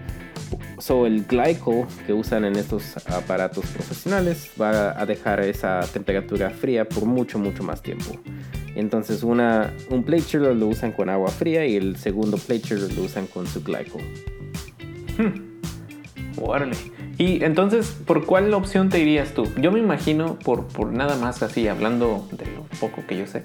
So 0.79 1.07
el 1.07 1.25
glycol 1.25 1.87
que 2.07 2.13
usan 2.15 2.45
en 2.45 2.57
estos 2.57 2.97
aparatos 3.09 3.67
profesionales 3.67 4.49
va 4.59 4.99
a 4.99 5.05
dejar 5.05 5.41
esa 5.41 5.81
temperatura 5.93 6.49
fría 6.51 6.89
por 6.89 7.05
mucho 7.05 7.39
mucho 7.39 7.63
más 7.63 7.83
tiempo. 7.83 8.13
Entonces 8.79 9.25
una, 9.25 9.75
un 9.91 10.05
plate 10.05 10.23
chiller 10.23 10.55
lo 10.55 10.69
usan 10.69 10.93
con 10.93 11.09
agua 11.09 11.31
fría 11.31 11.67
y 11.67 11.75
el 11.75 11.97
segundo 11.97 12.37
plate 12.39 12.61
chiller 12.61 12.93
lo 12.95 13.03
usan 13.03 13.27
con 13.27 13.47
su 13.49 13.63
glycol. 13.63 14.03
Órale. 16.41 16.77
Y 17.19 17.43
entonces, 17.43 17.97
¿por 18.07 18.25
cuál 18.25 18.55
opción 18.55 18.89
te 18.89 19.01
irías 19.01 19.35
tú? 19.35 19.49
Yo 19.61 19.73
me 19.73 19.81
imagino, 19.81 20.39
por, 20.39 20.69
por 20.69 20.93
nada 20.93 21.17
más 21.17 21.43
así, 21.43 21.67
hablando 21.67 22.29
de 22.31 22.47
lo 22.47 22.63
poco 22.79 23.05
que 23.05 23.19
yo 23.19 23.27
sé. 23.27 23.43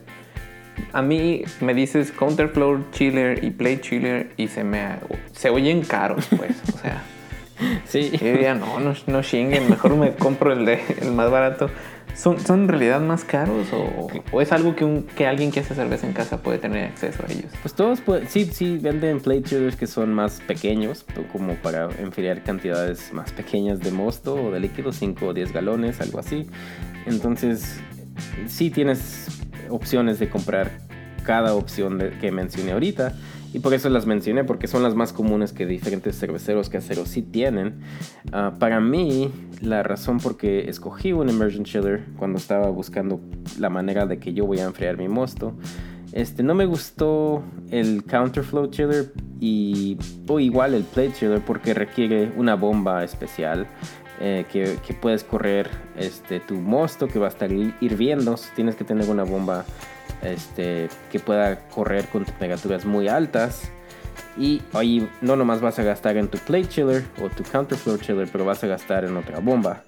A 0.92 1.02
mí 1.02 1.44
me 1.62 1.74
dices 1.74 2.12
counterflow 2.12 2.92
chiller 2.92 3.44
y 3.44 3.50
plate 3.50 3.82
chiller 3.82 4.34
y 4.38 4.50
se 4.50 4.64
me 4.64 4.98
se 5.32 5.50
oyen 5.50 5.82
caros, 5.82 6.28
pues. 6.38 6.62
O 6.72 6.78
sea, 6.78 7.02
Sí, 7.86 8.12
yo 8.12 8.28
diría, 8.28 8.56
no, 8.56 8.80
no, 8.80 8.94
no 9.08 9.22
chinguen, 9.22 9.70
mejor 9.70 9.96
me 9.96 10.14
compro 10.14 10.54
el, 10.54 10.66
de, 10.66 10.80
el 11.02 11.12
más 11.12 11.30
barato. 11.30 11.70
¿Son, 12.16 12.40
¿Son 12.40 12.62
en 12.62 12.68
realidad 12.68 13.02
más 13.02 13.24
caros 13.24 13.68
o, 13.74 14.08
o 14.32 14.42
es 14.42 14.52
algo 14.52 14.76
que, 14.76 14.86
un, 14.86 15.04
que 15.04 15.26
alguien 15.26 15.52
que 15.52 15.62
hace 15.62 15.74
cerveza 15.74 16.06
en 16.06 16.14
casa 16.14 16.42
puede 16.42 16.60
tener 16.60 16.86
acceso 16.86 17.24
a 17.28 17.32
ellos? 17.32 17.52
pues 17.62 17.74
todos 17.74 18.02
pueden, 18.02 18.30
sí, 18.30 18.46
sí 18.46 18.78
venden 18.78 19.20
plate 19.20 19.72
que 19.78 19.88
son 19.88 20.14
más 20.14 20.40
pequeños, 20.42 21.06
como 21.32 21.56
para 21.56 21.90
enfriar 22.00 22.44
cantidades 22.44 23.12
más 23.14 23.32
pequeñas 23.32 23.80
de 23.80 23.92
mosto 23.92 24.36
o 24.36 24.52
de 24.52 24.60
líquido, 24.60 24.92
5 24.92 25.26
o 25.26 25.34
10 25.34 25.54
galones, 25.54 26.02
algo 26.02 26.20
así. 26.20 26.48
Entonces, 27.06 27.80
sí 28.48 28.70
tienes 28.70 29.28
opciones 29.70 30.20
de 30.20 30.30
comprar 30.30 30.72
cada 31.24 31.56
opción 31.56 32.00
que 32.22 32.32
mencioné 32.32 32.74
ahorita. 32.74 33.14
Y 33.54 33.60
por 33.60 33.74
eso 33.76 33.88
las 33.90 34.08
mencioné, 34.08 34.44
porque 34.44 34.68
son 34.68 34.82
las 34.82 34.96
más 34.96 35.14
comunes 35.14 35.54
que 35.54 35.66
diferentes 35.68 36.18
cerveceros 36.20 36.70
caseros 36.70 37.10
sí 37.10 37.22
tienen. 37.22 37.82
Ah, 38.32 38.54
para 38.60 38.80
mí, 38.80 39.32
la 39.62 39.84
razón 39.84 40.18
por 40.20 40.38
qué 40.38 40.68
escogí 40.70 41.14
un 41.14 41.30
immersion 41.30 41.64
chiller 41.64 42.04
cuando 42.18 42.40
estaba 42.40 42.68
buscando 42.70 43.20
la 43.60 43.70
manera 43.70 44.08
de 44.08 44.18
que 44.18 44.34
yo 44.34 44.48
voy 44.48 44.60
a 44.60 44.64
enfriar 44.64 44.98
mi 44.98 45.08
mosto, 45.08 45.54
este, 46.14 46.42
no 46.42 46.56
me 46.56 46.66
gustó 46.66 47.44
el 47.70 48.04
counterflow 48.04 48.68
chiller 48.72 49.14
y 49.40 49.98
o 50.28 50.40
igual 50.40 50.74
el 50.74 50.84
plate 50.84 51.14
chiller 51.14 51.42
porque 51.42 51.74
requiere 51.74 52.32
una 52.38 52.56
bomba 52.56 53.04
especial 53.04 53.68
eh, 54.20 54.46
que, 54.52 54.78
que 54.86 54.94
puedes 54.94 55.24
correr 55.24 55.70
este, 55.98 56.40
tu 56.40 56.56
mosto 56.56 57.08
que 57.08 57.20
va 57.20 57.28
a 57.28 57.30
estar 57.30 57.52
hi- 57.52 57.74
hirviendo. 57.82 58.36
Tienes 58.56 58.76
que 58.76 58.84
tener 58.84 59.10
una 59.10 59.24
bomba 59.24 59.66
este, 60.24 60.90
que 61.12 61.20
pueda 61.20 61.68
correr 61.70 62.08
con 62.08 62.26
temperaturas 62.26 62.86
muy 62.86 63.08
altas. 63.08 63.72
Y 64.38 64.62
ahí 64.74 65.08
no 65.22 65.36
nomás 65.36 65.62
vas 65.62 65.78
a 65.80 65.84
gastar 65.84 66.18
en 66.18 66.28
tu 66.28 66.38
plate 66.40 66.68
chiller 66.68 67.04
o 67.22 67.30
tu 67.30 67.44
counterflow 67.44 67.98
chiller, 67.98 68.28
pero 68.32 68.46
vas 68.46 68.64
a 68.64 68.68
gastar 68.68 69.06
en 69.06 69.16
otra 69.16 69.40
bomba. 69.40 69.84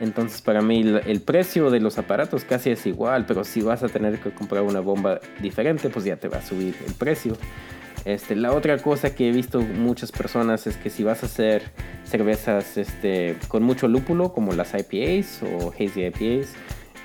Entonces 0.00 0.42
para 0.42 0.60
mí 0.60 0.80
el, 1.06 1.20
precio 1.20 1.70
de 1.70 1.80
los 1.80 1.98
aparatos 1.98 2.44
casi 2.44 2.70
es 2.70 2.84
igual, 2.86 3.26
pero 3.26 3.44
si 3.44 3.62
vas 3.62 3.82
a 3.82 3.88
tener 3.88 4.18
que 4.18 4.30
comprar 4.30 4.62
una 4.62 4.80
bomba 4.80 5.20
diferente, 5.40 5.88
pues 5.88 6.04
ya 6.04 6.16
te 6.16 6.28
va 6.28 6.38
a 6.38 6.42
subir 6.42 6.74
el 6.86 6.94
precio. 6.94 7.36
Este, 8.04 8.36
la 8.36 8.52
otra 8.52 8.76
cosa 8.78 9.14
que 9.14 9.28
he 9.28 9.32
visto 9.32 9.60
muchas 9.60 10.12
personas 10.12 10.66
es 10.66 10.76
que 10.76 10.90
si 10.90 11.04
vas 11.04 11.22
a 11.22 11.26
hacer 11.26 11.62
cervezas 12.04 12.76
este, 12.76 13.36
con 13.48 13.62
mucho 13.62 13.88
lúpulo, 13.88 14.32
como 14.32 14.52
las 14.52 14.74
IPAs 14.74 15.42
o 15.42 15.72
hazy 15.72 16.04
IPAs, 16.06 16.48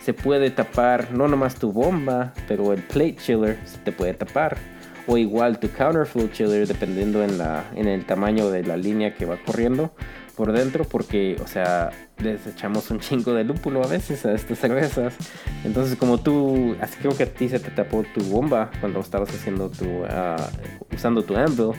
se 0.10 0.13
puede 0.15 0.50
tapar 0.50 1.12
no 1.12 1.28
nomás 1.28 1.54
tu 1.54 1.72
bomba, 1.72 2.34
pero 2.48 2.74
el 2.74 2.82
plate 2.82 3.17
chiller 3.17 3.60
se 3.63 3.78
te 3.78 3.91
puede 3.91 4.15
tapar. 4.15 4.58
O 5.06 5.17
igual 5.17 5.60
tu 5.60 5.69
counterflow 5.69 6.30
chiller, 6.30 6.67
dependiendo 6.67 7.24
en, 7.24 7.38
la, 7.38 7.63
en 7.76 7.88
el 7.88 8.04
tamaño 8.06 8.50
de 8.50 8.63
la 8.63 8.76
línea 8.76 9.13
que 9.13 9.28
va 9.28 9.38
corriendo 9.38 9.93
por 10.36 10.52
dentro, 10.52 10.84
porque, 10.84 11.36
o 11.43 11.45
sea, 11.45 11.91
les 12.17 12.48
echamos 12.48 12.89
un 12.89 13.00
chingo 13.00 13.36
de 13.36 13.43
lúpulo 13.43 13.84
a 13.84 13.88
veces 13.88 14.26
a 14.26 14.34
estas 14.34 14.58
cervezas. 14.58 15.15
Entonces, 15.63 15.95
como 15.95 16.17
tú, 16.17 16.76
así 16.82 16.98
creo 16.98 17.15
que 17.15 17.24
a 17.24 17.32
ti 17.32 17.48
se 17.48 17.60
te 17.60 17.69
tapó 17.69 18.04
tu 18.12 18.24
bomba 18.24 18.72
cuando 18.80 19.02
estabas 19.02 19.30
haciendo 19.30 19.69
tu, 19.69 19.86
ah, 20.10 20.50
usando 20.91 21.22
tu 21.22 21.36
anvil. 21.36 21.74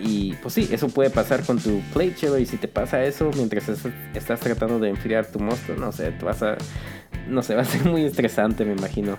Y 0.00 0.34
pues 0.42 0.54
sí, 0.54 0.68
eso 0.70 0.88
puede 0.88 1.10
pasar 1.10 1.42
con 1.44 1.58
tu 1.58 1.80
plate 1.92 2.14
chiller. 2.14 2.40
Y 2.40 2.46
si 2.46 2.56
te 2.56 2.68
pasa 2.68 3.02
eso 3.04 3.30
mientras 3.36 3.68
es- 3.68 3.86
estás 4.14 4.40
tratando 4.40 4.78
de 4.78 4.90
enfriar 4.90 5.26
tu 5.26 5.38
mosto, 5.40 5.74
no 5.76 5.90
sé, 5.92 6.12
te 6.12 6.24
vas 6.24 6.42
a. 6.42 6.56
No 7.28 7.42
sé, 7.42 7.54
va 7.56 7.62
a 7.62 7.64
ser 7.64 7.84
muy 7.84 8.04
estresante, 8.04 8.64
me 8.64 8.72
imagino. 8.72 9.18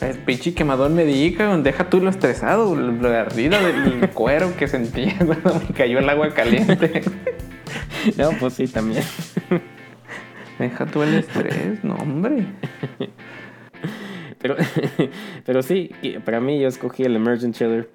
El 0.00 0.18
pinche 0.18 0.54
quemador 0.54 0.90
me 0.90 1.04
di, 1.04 1.32
cabrón. 1.34 1.62
Deja 1.62 1.88
tú 1.88 2.00
lo 2.00 2.10
estresado, 2.10 2.74
lo 2.74 3.08
ardido 3.08 3.56
del 3.62 4.08
cuero 4.14 4.56
que 4.56 4.66
sentía 4.68 5.16
cuando 5.24 5.54
me 5.68 5.74
cayó 5.74 5.98
el 5.98 6.08
agua 6.08 6.30
caliente. 6.30 7.02
No, 8.16 8.30
pues 8.38 8.54
sí, 8.54 8.66
también. 8.66 9.02
Deja 10.58 10.86
tú 10.86 11.02
el 11.02 11.14
estrés, 11.14 11.82
no, 11.82 11.94
hombre. 11.96 12.46
Pero, 14.40 14.56
pero 15.46 15.62
sí, 15.62 15.90
para 16.24 16.38
mí 16.40 16.60
yo 16.60 16.68
escogí 16.68 17.02
el 17.04 17.16
Emergent 17.16 17.54
Chiller. 17.56 17.88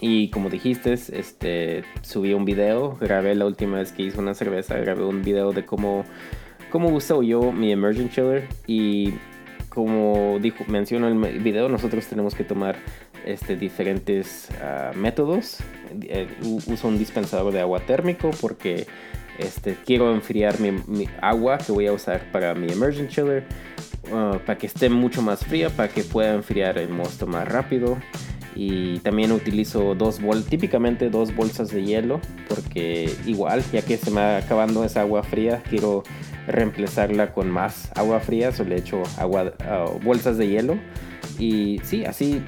Y 0.00 0.30
como 0.30 0.48
dijiste, 0.48 0.92
este, 0.92 1.82
subí 2.02 2.32
un 2.32 2.44
video, 2.44 2.96
grabé 3.00 3.34
la 3.34 3.46
última 3.46 3.78
vez 3.78 3.92
que 3.92 4.04
hice 4.04 4.20
una 4.20 4.34
cerveza, 4.34 4.78
grabé 4.78 5.04
un 5.04 5.22
video 5.22 5.52
de 5.52 5.64
cómo, 5.64 6.04
cómo 6.70 6.88
uso 6.88 7.22
yo 7.22 7.52
mi 7.52 7.72
Emergent 7.72 8.12
Chiller. 8.12 8.46
Y 8.66 9.14
como 9.68 10.38
dijo, 10.40 10.64
el 10.68 11.38
video, 11.40 11.68
nosotros 11.68 12.06
tenemos 12.06 12.34
que 12.34 12.44
tomar 12.44 12.76
este, 13.24 13.56
diferentes 13.56 14.48
ah, 14.62 14.92
métodos. 14.94 15.58
Eh, 16.02 16.28
uso 16.42 16.88
un 16.88 16.98
dispensador 16.98 17.52
de 17.52 17.60
agua 17.60 17.80
térmico 17.80 18.30
porque 18.40 18.86
este, 19.38 19.76
quiero 19.84 20.12
enfriar 20.14 20.60
mi, 20.60 20.72
mi 20.86 21.08
agua 21.20 21.58
que 21.58 21.72
voy 21.72 21.86
a 21.86 21.92
usar 21.92 22.30
para 22.30 22.54
mi 22.54 22.70
Emergent 22.70 23.10
Chiller. 23.10 23.44
uh, 24.12 24.38
para 24.38 24.58
que 24.58 24.66
esté 24.66 24.88
mucho 24.88 25.22
más 25.22 25.44
fría, 25.44 25.70
para 25.70 25.88
que 25.88 26.02
pueda 26.02 26.34
enfriar 26.34 26.78
el 26.78 26.88
mosto 26.88 27.26
más 27.26 27.46
rápido. 27.48 27.98
Y 28.54 28.98
también 29.00 29.32
utilizo 29.32 29.94
dos 29.94 30.20
bol 30.20 30.44
típicamente 30.44 31.10
dos 31.10 31.34
bolsas 31.34 31.70
de 31.70 31.84
hielo, 31.84 32.20
porque 32.48 33.12
igual, 33.26 33.62
ya 33.72 33.82
que 33.82 33.96
se 33.96 34.10
me 34.10 34.20
va 34.20 34.36
acabando 34.38 34.84
esa 34.84 35.02
agua 35.02 35.22
fría, 35.22 35.62
quiero 35.68 36.02
reemplazarla 36.46 37.32
con 37.32 37.50
más 37.50 37.90
agua 37.94 38.20
fría, 38.20 38.52
solo 38.52 38.70
le 38.70 38.78
echo 38.78 39.02
agua, 39.18 39.54
ah, 39.60 39.86
bolsas 40.02 40.38
de 40.38 40.48
hielo. 40.48 40.78
Y 41.38 41.80
sí, 41.84 42.04
así 42.04 42.42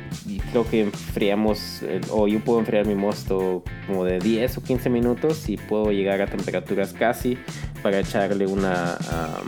creo 0.51 0.69
que 0.69 0.81
enfriamos, 0.83 1.83
eh, 1.83 2.01
o 2.11 2.27
yo 2.27 2.41
puedo 2.41 2.59
enfriar 2.59 2.87
mi 2.87 2.97
mosto 2.97 3.63
como 3.87 4.05
de 4.05 4.19
10 4.19 4.59
o 4.59 4.63
15 4.63 4.91
minutos 4.91 5.49
y 5.49 5.57
puedo 5.57 5.93
llegar 5.93 6.21
a 6.23 6.27
temperaturas 6.27 6.93
casi 6.93 7.39
para 7.83 8.01
echarle 8.01 8.47
una 8.47 8.97
ah, 9.11 9.43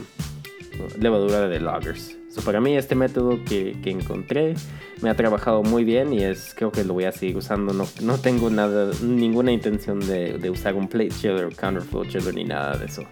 levadura 0.97 1.47
de 1.47 1.59
lagers. 1.59 2.22
So, 2.33 2.41
para 2.41 2.59
mí 2.59 2.75
este 2.75 2.95
método 2.95 3.37
que, 3.45 3.77
que, 3.83 3.91
encontré 3.91 4.55
me 5.01 5.11
ha 5.11 5.15
trabajado 5.15 5.61
muy 5.61 5.83
bien 5.83 6.13
y 6.13 6.23
es 6.23 6.55
creo 6.55 6.71
que 6.71 6.83
lo 6.83 6.95
voy 6.95 7.03
a 7.03 7.11
seguir 7.11 7.37
usando. 7.37 7.73
No, 7.73 7.85
no 8.01 8.17
tengo 8.17 8.49
nada, 8.49 8.91
ninguna 9.03 9.51
intención 9.51 9.99
de, 9.99 10.39
de 10.39 10.49
usar 10.49 10.73
un 10.73 10.87
plate 10.87 11.29
o 11.29 11.49
counterflow 11.51 12.05
chiller 12.05 12.33
ni 12.33 12.43
nada 12.43 12.75
de 12.75 12.87
eso. 12.87 13.03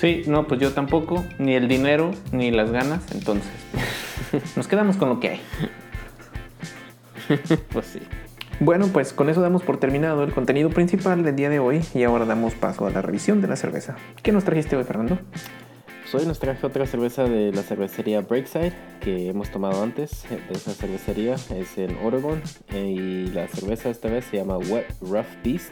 Sí, 0.00 0.24
no, 0.26 0.48
pues 0.48 0.60
yo 0.60 0.72
tampoco, 0.72 1.24
ni 1.38 1.54
el 1.54 1.68
dinero 1.68 2.10
ni 2.32 2.50
las 2.50 2.72
ganas, 2.72 3.04
entonces 3.12 3.50
nos 4.56 4.66
quedamos 4.66 4.96
con 4.96 5.08
lo 5.08 5.20
que 5.20 5.28
hay. 5.28 5.40
pues 7.72 7.86
sí. 7.86 8.00
Bueno, 8.58 8.88
pues 8.92 9.12
con 9.12 9.28
eso 9.28 9.40
damos 9.40 9.62
por 9.62 9.78
terminado 9.78 10.24
el 10.24 10.32
contenido 10.32 10.70
principal 10.70 11.22
del 11.22 11.36
día 11.36 11.48
de 11.48 11.60
hoy 11.60 11.80
y 11.94 12.02
ahora 12.02 12.24
damos 12.24 12.54
paso 12.54 12.86
a 12.86 12.90
la 12.90 13.02
revisión 13.02 13.40
de 13.40 13.46
la 13.46 13.54
cerveza. 13.54 13.94
¿Qué 14.24 14.32
nos 14.32 14.42
trajiste 14.42 14.74
hoy, 14.74 14.82
Fernando? 14.82 15.18
Pues 16.10 16.22
hoy 16.22 16.26
nos 16.26 16.38
traje 16.38 16.66
otra 16.66 16.86
cerveza 16.86 17.24
de 17.24 17.52
la 17.52 17.62
cervecería 17.62 18.22
Breakside 18.22 18.72
que 18.98 19.28
hemos 19.28 19.50
tomado 19.50 19.82
antes. 19.82 20.24
De 20.30 20.54
esa 20.54 20.72
cervecería 20.72 21.34
es 21.34 21.76
en 21.76 21.98
Oregon 21.98 22.40
y 22.72 23.26
la 23.26 23.46
cerveza 23.46 23.90
esta 23.90 24.08
vez 24.08 24.24
se 24.24 24.38
llama 24.38 24.56
Wet 24.56 24.86
Rough 25.02 25.26
Beast 25.44 25.70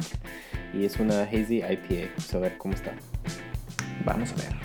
y 0.75 0.85
es 0.85 1.01
una 1.01 1.23
hazy 1.23 1.63
IPA. 1.63 2.11
Vamos 2.19 2.35
a 2.35 2.39
ver 2.39 2.59
cómo 2.59 2.75
está. 2.75 2.93
Vamos 4.05 4.33
a 4.33 4.35
ver. 4.35 4.57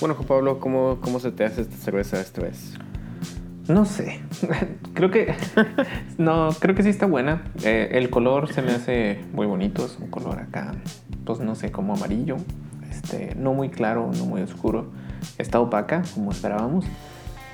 Bueno, 0.00 0.16
Juan 0.16 0.26
Pablo, 0.26 0.58
¿cómo, 0.58 0.98
¿cómo 1.00 1.20
se 1.20 1.30
te 1.30 1.44
hace 1.44 1.60
esta 1.60 1.76
cerveza 1.76 2.20
esta 2.20 2.42
vez? 2.42 2.74
No 3.68 3.84
sé, 3.84 4.20
creo 4.94 5.10
que 5.10 5.34
no, 6.18 6.50
creo 6.58 6.74
que 6.74 6.82
sí 6.82 6.88
está 6.88 7.06
buena. 7.06 7.42
Eh, 7.64 7.90
el 7.92 8.10
color 8.10 8.52
se 8.52 8.62
me 8.62 8.72
hace 8.72 9.20
muy 9.32 9.46
bonito, 9.46 9.84
es 9.84 9.98
un 9.98 10.08
color 10.08 10.38
acá, 10.38 10.74
pues 11.24 11.40
no 11.40 11.54
sé, 11.54 11.70
como 11.70 11.94
amarillo, 11.94 12.36
este, 12.90 13.34
no 13.36 13.54
muy 13.54 13.68
claro, 13.68 14.10
no 14.16 14.26
muy 14.26 14.42
oscuro. 14.42 14.86
Está 15.38 15.60
opaca, 15.60 16.02
como 16.14 16.32
esperábamos. 16.32 16.84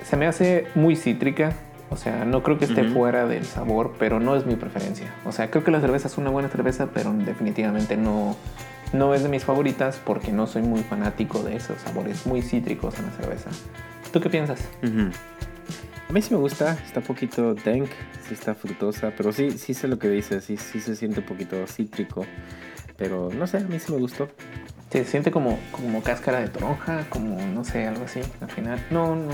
Se 0.03 0.17
me 0.17 0.25
hace 0.25 0.67
muy 0.75 0.95
cítrica, 0.95 1.53
o 1.91 1.97
sea, 1.97 2.25
no 2.25 2.43
creo 2.43 2.57
que 2.57 2.65
esté 2.65 2.83
fuera 2.83 3.25
del 3.25 3.45
sabor, 3.45 3.93
pero 3.99 4.19
no 4.19 4.35
es 4.35 4.45
mi 4.45 4.55
preferencia. 4.55 5.13
O 5.25 5.31
sea, 5.31 5.49
creo 5.49 5.63
que 5.63 5.71
la 5.71 5.81
cerveza 5.81 6.07
es 6.07 6.17
una 6.17 6.29
buena 6.29 6.49
cerveza, 6.49 6.89
pero 6.93 7.13
definitivamente 7.13 7.97
no, 7.97 8.35
no 8.93 9.13
es 9.13 9.23
de 9.23 9.29
mis 9.29 9.43
favoritas 9.43 9.99
porque 10.03 10.31
no 10.31 10.47
soy 10.47 10.61
muy 10.61 10.81
fanático 10.81 11.43
de 11.43 11.55
esos 11.55 11.81
sabores 11.81 12.25
muy 12.25 12.41
cítricos 12.41 12.97
en 12.99 13.05
la 13.05 13.11
cerveza. 13.11 13.49
¿Tú 14.11 14.19
qué 14.21 14.29
piensas? 14.29 14.67
A 16.09 16.11
mí 16.11 16.23
sí 16.23 16.33
me 16.33 16.39
gusta, 16.39 16.73
está 16.83 17.01
un 17.01 17.05
poquito 17.05 17.53
dank, 17.53 17.87
sí 18.27 18.33
está 18.33 18.55
frutosa, 18.55 19.13
pero 19.15 19.31
sí, 19.31 19.51
sí 19.51 19.75
sé 19.75 19.87
lo 19.87 19.99
que 19.99 20.09
dices, 20.09 20.43
sí, 20.43 20.57
sí 20.57 20.81
se 20.81 20.95
siente 20.95 21.19
un 21.19 21.27
poquito 21.27 21.67
cítrico, 21.67 22.25
pero 22.97 23.29
no 23.31 23.45
sé, 23.45 23.57
a 23.57 23.59
mí 23.59 23.77
sí 23.77 23.91
me 23.91 23.99
gustó. 23.99 24.27
Se 24.89 25.05
siente 25.05 25.29
como, 25.29 25.59
como 25.71 26.01
cáscara 26.01 26.39
de 26.39 26.47
toronja, 26.47 27.05
como 27.09 27.39
no 27.45 27.63
sé, 27.63 27.85
algo 27.85 28.05
así, 28.05 28.21
al 28.41 28.49
final. 28.49 28.83
No, 28.89 29.15
no. 29.15 29.29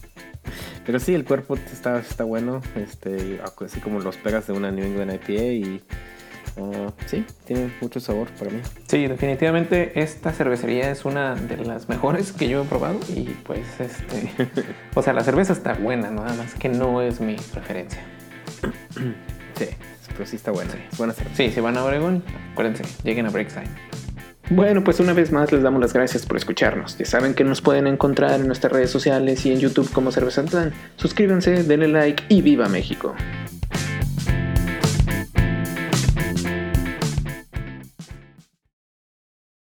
pero 0.86 0.98
sí, 0.98 1.12
el 1.12 1.26
cuerpo 1.26 1.56
está, 1.56 1.98
está 1.98 2.24
bueno, 2.24 2.62
este, 2.74 3.38
así 3.62 3.80
como 3.80 4.00
los 4.00 4.16
pegas 4.16 4.46
de 4.46 4.54
una 4.54 4.70
New 4.70 4.86
England 4.86 5.12
IPA 5.12 5.42
y 5.42 5.82
Sí, 7.06 7.24
tiene 7.44 7.72
mucho 7.80 8.00
sabor 8.00 8.28
para 8.38 8.50
mí. 8.50 8.60
Sí, 8.86 9.06
definitivamente 9.06 10.00
esta 10.00 10.32
cervecería 10.32 10.90
es 10.90 11.04
una 11.04 11.34
de 11.34 11.56
las 11.64 11.88
mejores 11.88 12.32
que 12.32 12.48
yo 12.48 12.62
he 12.62 12.64
probado 12.64 12.98
y 13.08 13.22
pues 13.44 13.66
este, 13.78 14.32
o 14.94 15.02
sea, 15.02 15.12
la 15.12 15.24
cerveza 15.24 15.52
está 15.52 15.74
buena, 15.74 16.10
nada 16.10 16.34
más 16.34 16.54
que 16.54 16.68
no 16.68 17.02
es 17.02 17.20
mi 17.20 17.36
preferencia. 17.36 18.02
sí, 19.58 19.66
pero 20.08 20.26
sí 20.26 20.36
está 20.36 20.50
buena. 20.50 20.72
Sí. 20.72 20.78
buena 20.98 21.12
cerveza. 21.14 21.36
Sí, 21.36 21.50
si 21.50 21.60
van 21.60 21.76
a 21.76 21.84
Oregon, 21.84 22.22
acuérdense, 22.52 22.84
lleguen 23.02 23.26
a 23.26 23.30
Breakside. 23.30 23.68
Bueno, 24.52 24.82
pues 24.82 24.98
una 24.98 25.12
vez 25.12 25.30
más 25.30 25.52
les 25.52 25.62
damos 25.62 25.80
las 25.80 25.92
gracias 25.92 26.26
por 26.26 26.36
escucharnos. 26.36 26.98
Ya 26.98 27.06
saben 27.06 27.34
que 27.34 27.44
nos 27.44 27.60
pueden 27.60 27.86
encontrar 27.86 28.40
en 28.40 28.48
nuestras 28.48 28.72
redes 28.72 28.90
sociales 28.90 29.46
y 29.46 29.52
en 29.52 29.60
YouTube 29.60 29.88
como 29.92 30.10
Cerveza 30.10 30.42
Suscríbanse, 30.96 31.62
denle 31.62 31.86
like 31.86 32.24
y 32.28 32.42
viva 32.42 32.68
México. 32.68 33.14